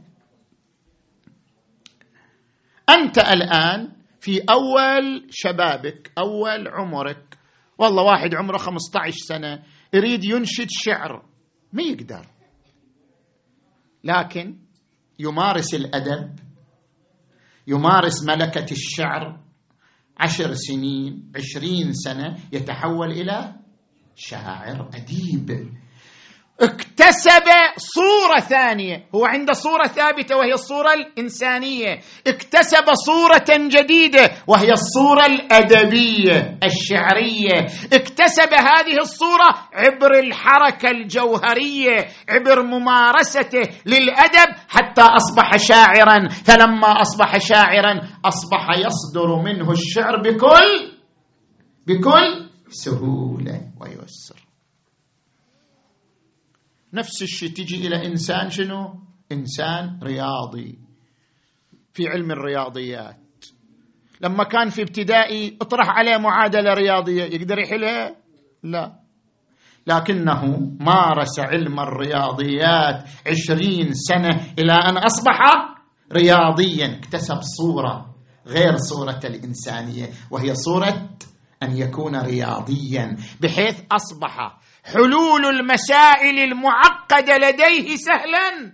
أنت 2.88 3.18
الآن 3.18 3.92
في 4.20 4.40
أول 4.50 5.26
شبابك 5.30 6.12
أول 6.18 6.68
عمرك. 6.68 7.38
والله 7.78 8.02
واحد 8.02 8.34
عمره 8.34 8.58
15 8.58 9.16
سنة 9.16 9.62
يريد 9.94 10.24
ينشد 10.24 10.66
شعر. 10.70 11.24
ما 11.72 11.82
يقدر. 11.82 12.26
لكن 14.04 14.58
يمارس 15.18 15.74
الأدب 15.74 16.38
يمارس 17.66 18.22
ملكة 18.24 18.72
الشعر 18.72 19.40
عشر 20.18 20.54
سنين 20.54 21.32
عشرين 21.36 21.92
سنة 21.92 22.38
يتحول 22.52 23.10
إلى 23.10 23.54
شاعر 24.16 24.90
أديب. 24.94 25.79
اكتسب 26.62 27.46
صورة 27.76 28.40
ثانية. 28.40 29.06
هو 29.14 29.24
عنده 29.24 29.52
صورة 29.52 29.86
ثابتة 29.86 30.36
وهي 30.36 30.52
الصورة 30.52 30.92
الإنسانية. 30.92 32.00
اكتسب 32.26 32.84
صورة 33.06 33.44
جديدة 33.48 34.30
وهي 34.46 34.72
الصورة 34.72 35.26
الأدبية 35.26 36.58
الشعرية. 36.64 37.66
اكتسب 37.92 38.54
هذه 38.54 38.98
الصورة 39.00 39.48
عبر 39.72 40.18
الحركة 40.18 40.90
الجوهرية 40.90 42.08
عبر 42.28 42.62
ممارسته 42.62 43.62
للأدب 43.86 44.54
حتى 44.68 45.02
أصبح 45.02 45.56
شاعرا. 45.56 46.28
فلما 46.28 47.00
أصبح 47.00 47.38
شاعرا 47.38 48.00
أصبح 48.24 48.68
يصدر 48.78 49.42
منه 49.44 49.70
الشعر 49.72 50.22
بكل 50.22 50.92
بكل 51.86 52.48
سهولة 52.70 53.60
ويسر. 53.80 54.39
نفس 56.94 57.22
الشيء 57.22 57.48
تجي 57.48 57.86
إلى 57.86 58.06
إنسان 58.06 58.50
شنو؟ 58.50 58.94
إنسان 59.32 59.98
رياضي 60.02 60.78
في 61.92 62.08
علم 62.08 62.30
الرياضيات 62.30 63.16
لما 64.20 64.44
كان 64.44 64.68
في 64.70 64.82
ابتدائي 64.82 65.56
اطرح 65.60 65.88
عليه 65.90 66.16
معادلة 66.16 66.74
رياضية 66.74 67.22
يقدر 67.22 67.58
يحلها؟ 67.58 68.16
لا 68.62 69.00
لكنه 69.86 70.44
مارس 70.80 71.40
علم 71.40 71.80
الرياضيات 71.80 73.04
عشرين 73.26 73.94
سنة 73.94 74.52
إلى 74.58 74.72
أن 74.72 74.96
أصبح 74.96 75.40
رياضيا 76.12 76.98
اكتسب 76.98 77.38
صورة 77.42 78.14
غير 78.46 78.76
صورة 78.76 79.20
الإنسانية 79.24 80.10
وهي 80.30 80.54
صورة 80.54 81.08
أن 81.62 81.76
يكون 81.76 82.16
رياضيا 82.16 83.16
بحيث 83.40 83.80
أصبح 83.92 84.58
حلول 84.84 85.46
المسائل 85.46 86.38
المعقدة 86.38 87.36
لديه 87.36 87.96
سهلا 87.96 88.72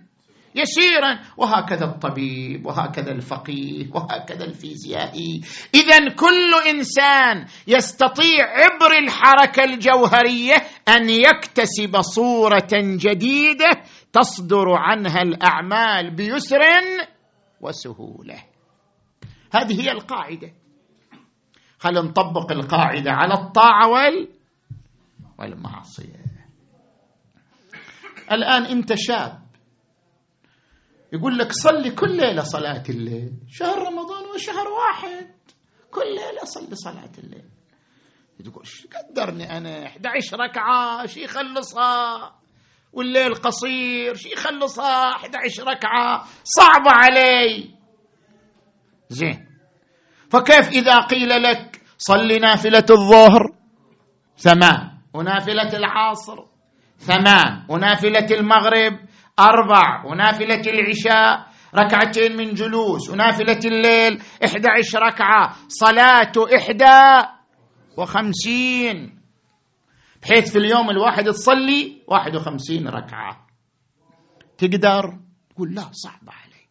يسيرا. 0.55 1.19
وهكذا 1.37 1.85
الطبيب 1.85 2.65
وهكذا 2.65 3.11
الفقيه 3.11 3.87
وهكذا 3.93 4.45
الفيزيائي. 4.45 5.41
اذا 5.75 6.09
كل 6.15 6.69
إنسان 6.69 7.45
يستطيع 7.67 8.45
عبر 8.45 8.97
الحركة 8.97 9.63
الجوهرية 9.63 10.55
أن 10.87 11.09
يكتسب 11.09 12.01
صورة 12.01 12.69
جديدة 12.73 13.69
تصدر 14.13 14.65
عنها 14.69 15.21
الأعمال 15.21 16.15
بيسر 16.15 16.61
وسهولة. 17.61 18.43
هذه 19.53 19.81
هي 19.81 19.91
القاعدة. 19.91 20.51
خلينا 21.79 22.01
نطبق 22.01 22.51
القاعدة 22.51 23.11
على 23.11 23.33
الطاعة 23.33 23.87
وال 23.87 24.36
والمعصيه 25.39 26.25
الآن 28.31 28.65
أنت 28.65 28.93
شاب. 28.97 29.47
يقول 31.13 31.37
لك 31.37 31.51
صلي 31.51 31.91
كل 31.91 32.17
ليلة 32.17 32.43
صلاة 32.43 32.83
الليل. 32.89 33.33
شهر 33.49 33.77
رمضان 33.77 34.25
وشهر 34.35 34.67
واحد. 34.67 35.31
كل 35.91 36.05
ليلة 36.15 36.43
صلي 36.43 36.75
صلاة 36.75 37.11
الليل. 37.17 37.49
تقول 38.45 38.65
قدرني 38.93 39.57
أنا؟ 39.57 39.85
11 39.85 40.37
ركعة 40.39 41.05
شي 41.05 41.23
يخلصها. 41.23 42.35
والليل 42.93 43.35
قصير 43.35 44.15
شي 44.15 44.29
يخلصها. 44.29 45.15
11 45.15 45.63
ركعة 45.63 46.27
صعبة 46.43 46.91
علي. 46.91 47.75
زين. 49.09 49.47
فكيف 50.29 50.69
إذا 50.69 50.99
قيل 50.99 51.43
لك 51.43 51.81
صلي 51.97 52.39
نافلة 52.39 52.85
الظهر 52.89 53.55
ثمان 54.37 54.96
ونافلة 55.17 55.77
العصر. 55.77 56.37
ثمان 56.97 57.65
ونافلة 57.69 58.27
المغرب. 58.31 58.99
أربع 59.39 60.05
ونافلة 60.05 60.61
العشاء. 60.61 61.47
ركعتين 61.75 62.37
من 62.37 62.53
جلوس. 62.53 63.09
ونافلة 63.09 63.59
الليل 63.65 64.21
إحدى 64.45 64.67
عشر 64.79 64.99
ركعة. 64.99 65.55
صلاة 65.67 66.31
إحدى 66.55 67.27
وخمسين. 67.97 69.21
بحيث 70.21 70.51
في 70.51 70.57
اليوم 70.57 70.89
الواحد 70.89 71.23
تصلي 71.23 72.01
واحد 72.07 72.35
وخمسين 72.35 72.87
ركعة. 72.87 73.47
تقدر؟ 74.57 75.19
تقول 75.49 75.75
لا 75.75 75.89
صعب 75.91 76.29
علي. 76.29 76.67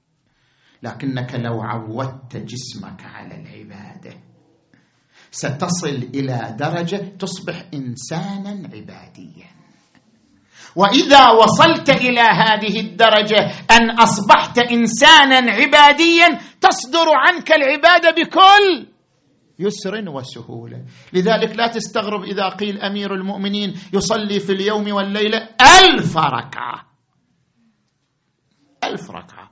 لكنك 0.83 1.35
لو 1.35 1.63
عودت 1.63 2.37
جسمك 2.37 3.05
على 3.05 3.35
العبادة. 3.35 4.15
ستصل 5.37 6.09
إلى 6.15 6.57
درجة 6.59 7.13
تصبح 7.19 7.65
إنسانا 7.75 8.69
عباديا. 8.75 9.57
وإذا 10.77 11.31
وصلت 11.31 11.91
إلى 11.91 12.21
هذه 12.21 12.81
الدرجة 12.81 13.41
أن 13.71 13.91
أصبحت 13.91 14.59
إنسانا 14.59 15.53
عباديا 15.53 16.39
تصدر 16.61 17.07
عنك 17.09 17.53
العباده 17.53 18.11
بكل 18.11 18.87
يسر 19.59 20.09
وسهوله 20.09 20.85
لذلك 21.13 21.57
لا 21.57 21.67
تستغرب 21.67 22.23
إذا 22.25 22.49
قيل 22.49 22.81
أمير 22.81 23.15
المؤمنين 23.15 23.75
يصلي 23.93 24.41
في 24.41 24.53
اليوم 24.53 24.93
والليله 24.93 25.49
ألف 25.61 26.17
ركعة. 26.17 26.87
ألف 28.85 29.11
ركعة. 29.11 29.51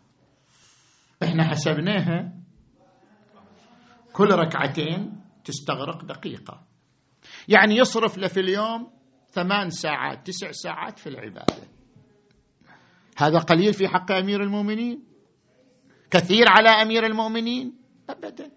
إحنا 1.22 1.44
حسبناها 1.44 2.32
كل 4.12 4.28
ركعتين 4.28 5.23
تستغرق 5.44 6.04
دقيقة. 6.04 6.60
يعني 7.48 7.76
يصرف 7.76 8.18
له 8.18 8.28
في 8.28 8.40
اليوم 8.40 8.90
ثمان 9.30 9.70
ساعات 9.70 10.26
تسع 10.26 10.50
ساعات 10.50 10.98
في 10.98 11.08
العبادة. 11.08 11.68
هذا 13.16 13.38
قليل 13.38 13.72
في 13.72 13.88
حق 13.88 14.12
أمير 14.12 14.42
المؤمنين؟ 14.42 15.04
كثير 16.10 16.44
على 16.48 16.68
أمير 16.68 17.06
المؤمنين؟ 17.06 17.74
ابدا. 18.10 18.50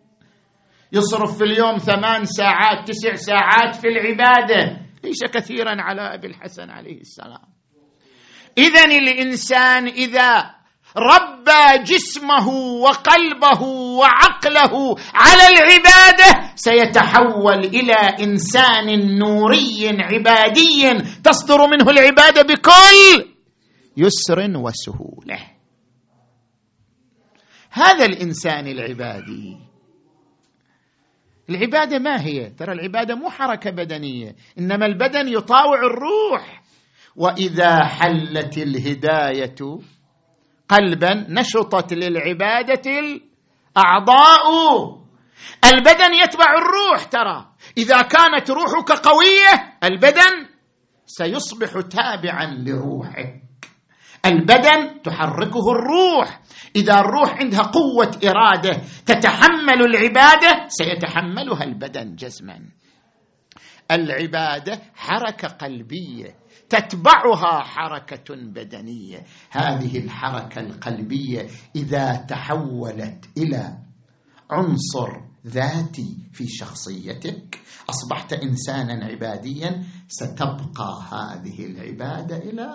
يصرف 0.91 1.37
في 1.37 1.43
اليوم 1.43 1.77
ثمان 1.77 2.25
ساعات 2.25 2.87
تسع 2.87 3.13
ساعات 3.13 3.75
في 3.75 3.87
العبادة. 3.87 4.87
ليس 5.03 5.23
كثيرا 5.33 5.81
على 5.81 6.01
أبي 6.01 6.27
الحسن 6.27 6.69
عليه 6.69 6.99
السلام. 6.99 7.47
اذا 8.57 8.83
الإنسان 8.85 9.87
إذا 9.87 10.57
ربى 10.97 11.83
جسمه 11.83 12.49
وقلبه 12.83 13.61
وعقله 13.99 14.95
على 15.13 15.47
العبادة 15.47 16.55
سيتحول 16.55 17.65
إلى 17.65 17.93
إنسان 18.23 19.17
نوري 19.19 19.89
عبادي 19.89 20.93
تصدر 21.23 21.67
منه 21.67 21.89
العبادة 21.89 22.41
بكل 22.41 23.37
يسر 23.97 24.57
وسهولة. 24.57 25.39
هذا 27.71 28.05
الإنسان 28.05 28.67
العبادي. 28.67 29.57
العبادة 31.49 31.99
ما 31.99 32.21
هي؟ 32.21 32.49
ترى 32.49 32.73
العبادة 32.73 33.15
مو 33.15 33.29
حركة 33.29 33.69
بدنية 33.71 34.35
إنما 34.59 34.85
البدن 34.85 35.27
يطاوع 35.27 35.79
الروح. 35.79 36.63
وإذا 37.15 37.85
حلت 37.85 38.57
الهداية 38.57 39.79
قلبا 40.69 41.25
نشطت 41.29 41.93
للعبادة 41.93 42.91
الاعضاء 43.77 44.47
البدن 45.65 46.13
يتبع 46.13 46.45
الروح 46.57 47.03
ترى. 47.03 47.47
إذا 47.77 48.01
كانت 48.01 48.51
روحك 48.51 48.91
قوية 48.91 49.77
البدن 49.83 50.47
سيصبح 51.05 51.81
تابعا 51.89 52.45
لروحك. 52.45 53.41
البدن 54.25 55.01
تحركه 55.01 55.71
الروح. 55.71 56.41
إذا 56.75 56.99
الروح 56.99 57.37
عندها 57.37 57.61
قوة 57.61 58.19
إرادة 58.25 58.81
تتحمل 59.05 59.81
العبادة 59.81 60.65
سيتحملها 60.67 61.63
البدن 61.63 62.15
جزما 62.15 62.59
العبادة 63.91 64.81
حركة 64.95 65.47
قلبية. 65.47 66.35
تتبعها 66.69 67.63
حركة 67.63 68.35
بدنية. 68.35 69.23
هذه 69.51 69.97
الحركة 69.97 70.59
القلبية 70.61 71.47
إذا 71.75 72.15
تحولت 72.15 73.25
إلى 73.37 73.77
عنصر 74.51 75.09
ذاتي 75.47 76.17
في 76.33 76.47
شخصيتك 76.47 77.59
أصبحت 77.89 78.33
إنسانا 78.33 79.05
عباديا 79.05 79.83
ستبقى 80.07 81.01
هذه 81.11 81.65
العبادة 81.65 82.37
إلى 82.37 82.69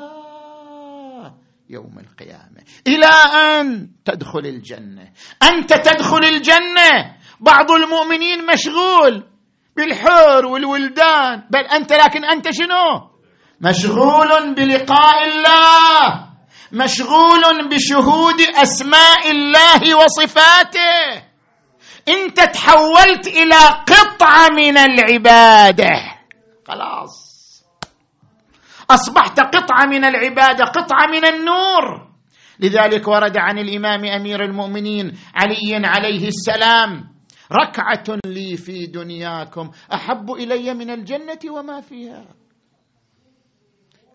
يوم 1.71 1.99
القيامة. 1.99 2.63
إلى 2.87 3.07
أن 3.07 3.91
تدخل 4.05 4.47
الجنة. 4.47 5.13
أنت 5.43 5.73
تدخل 5.73 6.25
الجنة. 6.25 7.17
بعض 7.41 7.71
المؤمنين 7.71 8.47
مشغول 8.47 9.25
بالحور 9.77 10.47
والولدان. 10.47 11.43
بل 11.51 11.61
أنت 11.61 11.93
لكن 11.93 12.25
أنت 12.25 12.51
شنو؟ 12.51 13.12
مشغول 13.63 14.55
بلقاء 14.55 15.25
الله 15.25 16.29
مشغول 16.73 17.69
بشهود 17.69 18.41
أسماء 18.41 19.31
الله 19.31 19.95
وصفاته. 19.95 21.23
إنت 22.09 22.41
تحولت 22.41 23.27
إلى 23.27 23.61
قطعة 23.87 24.49
من 24.57 24.79
العبادة. 24.79 25.91
خلاص. 26.69 27.33
أصبحت 28.91 29.41
قطعة 29.41 29.87
من 29.87 30.05
العبادة 30.05 30.65
قطعة 30.65 31.07
من 31.07 31.25
النور. 31.25 32.09
لذلك 32.61 33.09
ورد 33.09 33.39
عن 33.39 33.59
الإمام 33.59 34.05
أمير 34.05 34.45
المؤمنين 34.45 35.19
علي 35.35 35.87
عليه 35.87 36.29
السلام 36.29 37.05
ركعة 37.53 38.19
لي 38.27 38.57
في 38.57 38.87
دنياكم 38.87 39.71
أحب 39.95 40.31
إلي 40.31 40.75
من 40.75 40.91
الجنة 40.91 41.39
وما 41.51 41.81
فيها. 41.81 42.42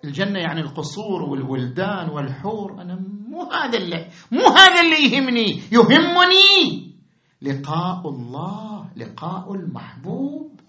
الجنة 0.03 0.39
يعني 0.39 0.61
القصور 0.61 1.21
والولدان 1.21 2.09
والحور. 2.09 2.81
أنا 2.81 2.99
مو 3.29 3.51
هذا 3.51 3.77
اللي 3.77 4.07
مو 4.31 4.47
هذا 4.47 4.81
اللي 4.81 5.13
يهمني. 5.13 5.61
يهمني 5.71 6.93
لقاء 7.41 8.01
الله 8.09 8.85
لقاء 8.97 9.53
المحبوب. 9.53 10.59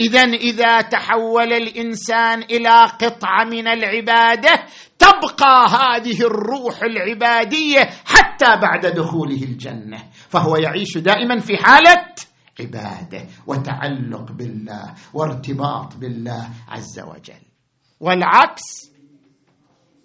اذا 0.00 0.22
إذا 0.22 0.80
تحول 0.80 1.52
الإنسان 1.52 2.42
إلى 2.42 2.84
قطعة 2.84 3.44
من 3.44 3.68
العبادة 3.68 4.64
تبقى 4.98 5.66
هذه 5.68 6.20
الروح 6.20 6.82
العبادية 6.82 7.80
حتى 8.04 8.46
بعد 8.62 8.86
دخوله 8.86 9.42
الجنة. 9.42 9.98
فهو 10.28 10.56
يعيش 10.56 10.98
دائما 10.98 11.38
في 11.38 11.56
حالة 11.56 12.06
عباده 12.60 13.26
وتعلق 13.46 14.32
بالله 14.32 14.94
وارتباط 15.14 15.96
بالله 15.96 16.48
عز 16.68 17.00
وجل. 17.00 17.44
والعكس 18.00 18.90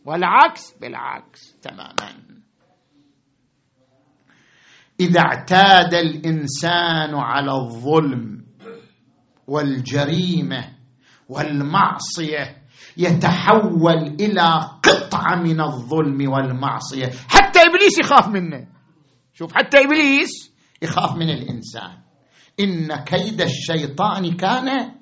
والعكس 0.05 0.73
بالعكس 0.81 1.55
تماما. 1.61 2.25
إذا 4.99 5.19
اعتاد 5.19 5.93
الإنسان 5.93 7.15
على 7.15 7.51
الظلم 7.51 8.45
والجريمة 9.47 10.73
والمعصية 11.29 12.63
يتحول 12.97 14.15
إلى 14.19 14.69
قطعة 14.83 15.35
من 15.35 15.61
الظلم 15.61 16.31
والمعصية. 16.31 17.11
حتى 17.27 17.59
إبليس 17.59 17.99
يخاف 17.99 18.27
منه. 18.27 18.67
شوف 19.33 19.53
حتى 19.53 19.77
إبليس 19.77 20.53
يخاف 20.81 21.15
من 21.15 21.29
الإنسان. 21.29 22.04
إن 22.59 22.95
كيد 22.95 23.41
الشيطان 23.41 24.37
كان 24.37 24.95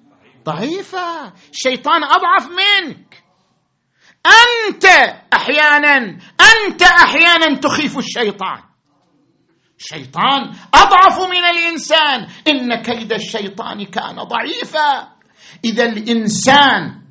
ضعيفا. 0.45 1.33
الشيطان 1.51 2.03
أضعف 2.03 2.49
منك. 2.49 3.23
أنت 4.25 4.85
أحيانا 5.33 5.97
أنت 6.41 6.81
أحيانا 6.81 7.59
تخيف 7.59 7.97
الشيطان. 7.97 8.63
الشيطان 9.79 10.51
أضعف 10.73 11.19
من 11.19 11.45
الإنسان. 11.45 12.27
إن 12.47 12.81
كيد 12.81 13.13
الشيطان 13.13 13.85
كان 13.85 14.15
ضعيفا. 14.15 15.07
إذا 15.65 15.85
الإنسان 15.85 17.01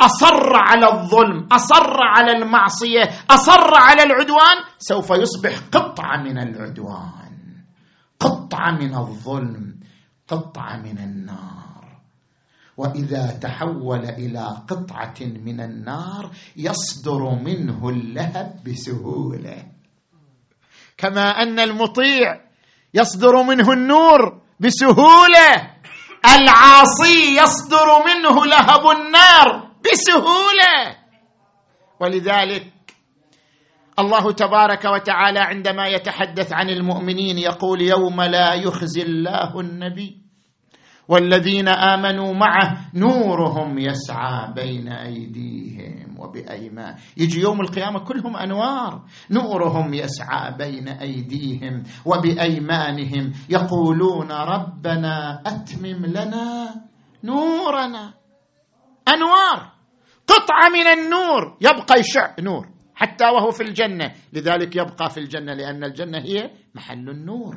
أصر 0.00 0.56
على 0.56 0.92
الظلم 0.92 1.48
أصر 1.52 1.96
على 2.00 2.32
المعصية 2.32 3.02
أصر 3.30 3.74
على 3.74 4.02
العدوان 4.02 4.56
سوف 4.78 5.10
يصبح 5.10 5.58
قطعة 5.72 6.22
من 6.22 6.38
العدوان. 6.38 7.28
قطعة 8.20 8.70
من 8.70 8.94
الظلم. 8.94 9.77
قطعه 10.28 10.76
من 10.76 10.98
النار. 10.98 11.98
وإذا 12.76 13.38
تحول 13.42 14.04
إلى 14.04 14.62
قطعة 14.68 15.14
من 15.20 15.60
النار 15.60 16.30
يصدر 16.56 17.34
منه 17.34 17.88
اللهب 17.88 18.64
بسهولة. 18.66 19.66
كما 20.96 21.42
أن 21.42 21.60
المطيع 21.60 22.40
يصدر 22.94 23.42
منه 23.42 23.72
النور 23.72 24.40
بسهولة. 24.60 25.74
العاصي 26.24 27.36
يصدر 27.36 27.86
منه 28.06 28.46
لهب 28.46 28.86
النار 28.96 29.70
بسهولة. 29.84 30.96
ولذلك 32.00 32.77
الله 33.98 34.32
تبارك 34.32 34.84
وتعالى 34.84 35.40
عندما 35.40 35.86
يتحدث 35.86 36.52
عن 36.52 36.70
المؤمنين 36.70 37.38
يقول 37.38 37.82
يوم 37.82 38.22
لا 38.22 38.54
يخزي 38.54 39.02
الله 39.02 39.60
النبي 39.60 40.22
والذين 41.08 41.68
آمنوا 41.68 42.34
معه 42.34 42.90
نورهم 42.94 43.78
يسعى 43.78 44.52
بين 44.54 44.88
أيديهم 44.88 46.16
وبأيمان. 46.18 46.94
يجي 47.16 47.40
يوم 47.40 47.60
القيامة 47.60 47.98
كلهم 47.98 48.36
أنوار. 48.36 49.02
نورهم 49.30 49.94
يسعى 49.94 50.56
بين 50.58 50.88
أيديهم 50.88 51.82
وبأيمانهم. 52.04 53.32
يقولون 53.50 54.32
ربنا 54.32 55.42
أتمم 55.46 56.06
لنا 56.06 56.74
نورنا. 57.24 58.14
أنوار. 59.08 59.72
قطعة 60.26 60.68
من 60.68 60.86
النور. 60.86 61.56
يبقى 61.60 62.00
يشع 62.00 62.34
نور. 62.40 62.77
حتى 62.98 63.24
وهو 63.24 63.50
في 63.50 63.62
الجنة. 63.62 64.12
لذلك 64.32 64.76
يبقى 64.76 65.10
في 65.10 65.20
الجنة 65.20 65.54
لأن 65.54 65.84
الجنة 65.84 66.18
هي 66.18 66.50
محل 66.74 67.10
النور. 67.10 67.54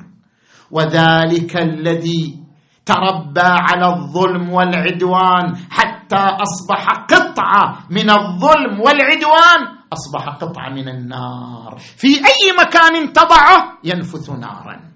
وذلك 0.71 1.57
الذي 1.57 2.39
تربى 2.85 3.41
على 3.67 3.85
الظلم 3.85 4.49
والعدوان 4.49 5.55
حتى 5.69 6.15
أصبح 6.45 6.85
قطعة 7.09 7.87
من 7.89 8.09
الظلم 8.09 8.79
والعدوان. 8.81 9.61
أصبح 9.93 10.29
قطعة 10.29 10.69
من 10.69 10.87
النار. 10.89 11.77
في 11.77 12.07
أي 12.07 12.43
مكان 12.59 13.13
تضعه 13.13 13.77
ينفث 13.83 14.29
نارا 14.29 14.91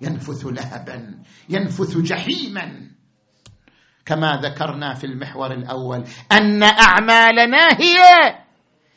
ينفث 0.00 0.46
لهبا 0.46 1.14
ينفث 1.48 1.96
جحيما. 1.98 2.90
كما 4.06 4.40
ذكرنا 4.42 4.94
في 4.94 5.04
المحور 5.04 5.52
الأول 5.52 6.04
أن 6.32 6.62
أعمالنا 6.62 7.68
هي 7.80 8.00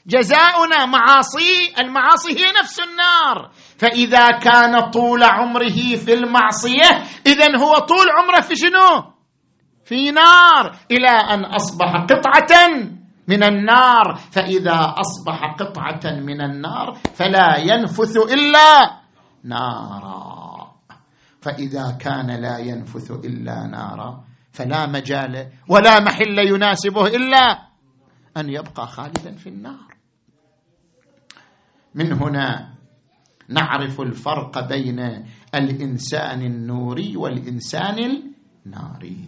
جزاؤنا 0.07 0.85
معاصي 0.85 1.73
المعاصي 1.79 2.31
هي 2.31 2.45
نفس 2.61 2.79
النار. 2.79 3.51
فإذا 3.77 4.31
كان 4.31 4.91
طول 4.91 5.23
عمره 5.23 5.95
في 6.05 6.13
المعصية 6.13 7.03
اذا 7.25 7.57
هو 7.59 7.77
طول 7.77 8.05
عمره 8.17 8.41
في 8.41 8.55
شنو؟ 8.55 9.03
في 9.85 10.11
نار. 10.11 10.75
إلى 10.91 11.09
أن 11.09 11.45
أصبح 11.45 11.95
قطعة 11.95 12.67
من 13.27 13.43
النار. 13.43 14.15
فإذا 14.31 14.95
أصبح 14.97 15.55
قطعة 15.59 16.11
من 16.19 16.41
النار 16.41 16.93
فلا 17.15 17.57
ينفث 17.57 18.17
إلا 18.17 18.99
نارا. 19.43 20.71
فإذا 21.41 21.97
كان 21.99 22.41
لا 22.41 22.57
ينفث 22.57 23.11
إلا 23.11 23.67
نارا 23.67 24.23
فلا 24.53 24.85
مجال 24.85 25.47
ولا 25.69 25.99
محل 25.99 26.39
يناسبه 26.39 27.07
إلا 27.07 27.67
أن 28.37 28.49
يبقى 28.49 28.87
خالدا 28.87 29.35
في 29.35 29.49
النار. 29.49 29.96
من 31.97 32.13
هنا 32.13 32.73
نعرف 33.49 34.01
الفرق 34.01 34.67
بين 34.69 34.99
الإنسان 35.55 36.41
النوري 36.41 37.17
والإنسان 37.17 37.97
الناري. 38.65 39.25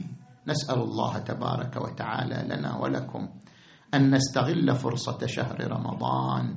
نسأل 0.47 0.80
الله 0.82 1.17
تبارك 1.17 1.76
وتعالى 1.76 2.55
لنا 2.55 2.78
ولكم 2.78 3.30
أن 3.93 4.15
نستغل 4.15 4.76
فرصة 4.76 5.26
شهر 5.26 5.72
رمضان 5.72 6.55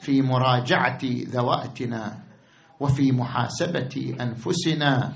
في 0.00 0.22
مراجعة 0.22 0.98
ذواتنا 1.04 2.18
وفي 2.80 3.12
محاسبة 3.12 4.16
أنفسنا 4.20 5.12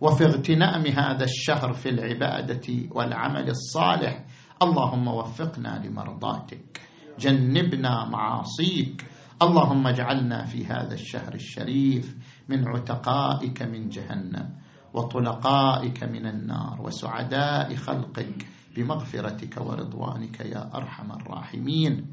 وفي 0.00 0.24
اغتنام 0.24 0.86
هذا 0.86 1.24
الشهر 1.24 1.72
في 1.72 1.88
العبادة 1.88 2.66
والعمل 2.90 3.48
الصالح. 3.50 4.24
اللهم 4.62 5.08
وفقنا 5.08 5.82
لمرضاتك 5.84 6.80
جنبنا 7.18 8.08
معاصيك 8.08 9.04
اللهم 9.42 9.86
اجعلنا 9.86 10.44
في 10.44 10.66
هذا 10.66 10.94
الشهر 10.94 11.34
الشريف 11.34 12.16
من 12.48 12.68
عتقائك 12.68 13.62
من 13.62 13.88
جهنم 13.88 14.56
وطلقائك 14.94 16.04
من 16.04 16.26
النار 16.26 16.80
وسعداء 16.82 17.74
خلقك 17.74 18.46
بمغفرتك 18.76 19.60
ورضوانك 19.60 20.40
يا 20.40 20.70
أرحم 20.74 21.12
الراحمين. 21.12 22.06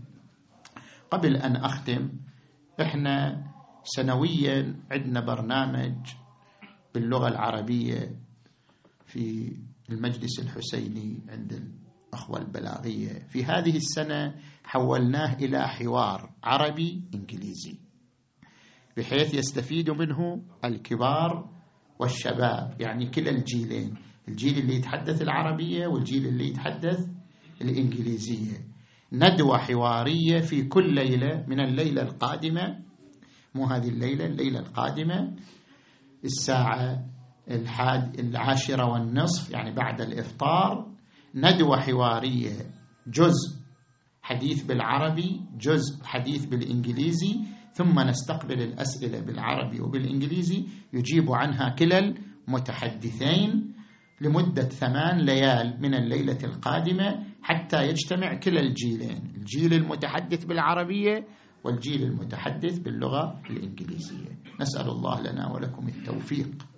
قبل 1.12 1.36
أن 1.36 1.56
أختم 1.56 2.10
إحنا 2.82 3.46
سنويا 3.84 4.76
عندنا 4.92 5.20
برنامج 5.20 5.96
باللغة 6.94 7.28
العربية 7.28 8.16
في 9.06 9.58
المجلس 9.90 10.40
الحسيني 10.40 11.22
عند 11.30 11.72
الأخوة 12.10 12.40
البلاغية. 12.40 13.20
في 13.30 13.46
هذه 13.46 13.78
السنة 13.78 14.36
حولناه 14.64 15.34
إلى 15.36 15.68
حوار 15.68 16.30
عربي 16.44 17.04
إنجليزي 17.16 17.80
بحيث 18.98 19.34
يستفيد 19.34 19.90
منه 19.90 20.42
الكبار 20.66 21.50
والشباب 22.00 22.82
يعني 22.82 23.10
كلا 23.10 23.30
الجيلين 23.30 23.96
الجيل 24.28 24.58
اللي 24.58 24.76
يتحدث 24.76 25.22
العربية 25.22 25.88
والجيل 25.88 26.26
اللي 26.28 26.48
يتحدث 26.48 27.08
الإنجليزية. 27.62 28.58
ندوة 29.14 29.58
حوارية 29.58 30.40
في 30.40 30.64
كل 30.64 30.94
ليلة 30.96 31.46
من 31.48 31.60
الليلة 31.60 32.02
القادمة 32.02 32.80
مو 33.56 33.66
هذه 33.66 33.90
الليلة 33.90 34.26
الليلة 34.26 34.60
القادمة 34.60 35.36
الساعة 36.26 37.06
الحاد 37.52 38.20
العاشرة 38.20 38.86
والنصف 38.86 39.52
يعني 39.52 39.76
بعد 39.76 40.02
الإفطار 40.02 40.89
ندوة 41.36 41.80
حوارية. 41.80 42.52
جزء 43.08 43.60
حديث 44.22 44.64
بالعربي 44.64 45.42
جزء 45.60 46.04
حديث 46.04 46.46
بالإنجليزي 46.46 47.36
ثم 47.74 48.00
نستقبل 48.00 48.62
الأسئلة 48.62 49.20
بالعربي 49.20 49.82
وبالإنجليزي. 49.82 50.66
يجيب 50.94 51.32
عنها 51.32 51.70
كلا 51.70 52.14
المتحدثين 52.48 53.74
لمدة 54.22 54.64
ثمان 54.64 55.18
ليال 55.18 55.78
من 55.82 55.94
الليلة 55.94 56.38
القادمة 56.44 57.24
حتى 57.42 57.88
يجتمع 57.88 58.34
كلا 58.34 58.60
الجيلين 58.60 59.34
الجيل 59.38 59.74
المتحدث 59.74 60.46
بالعربية 60.46 61.28
والجيل 61.64 62.04
المتحدث 62.04 62.80
باللغة 62.80 63.42
الإنجليزية. 63.50 64.40
نسأل 64.62 64.90
الله 64.90 65.22
لنا 65.22 65.52
ولكم 65.52 65.88
التوفيق. 65.88 66.69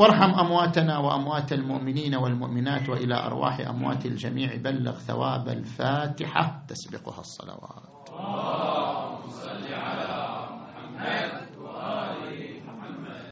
وارحم 0.00 0.32
أمواتنا 0.40 0.98
وأموات 0.98 1.52
المؤمنين 1.52 2.14
والمؤمنات 2.14 2.88
وإلى 2.88 3.14
أرواح 3.26 3.60
أموات 3.60 4.06
الجميع. 4.06 4.56
بلغ 4.56 4.92
ثواب 4.92 5.48
الفاتحة. 5.48 6.64
تسبقها 6.68 7.20
الصلوات. 7.20 8.79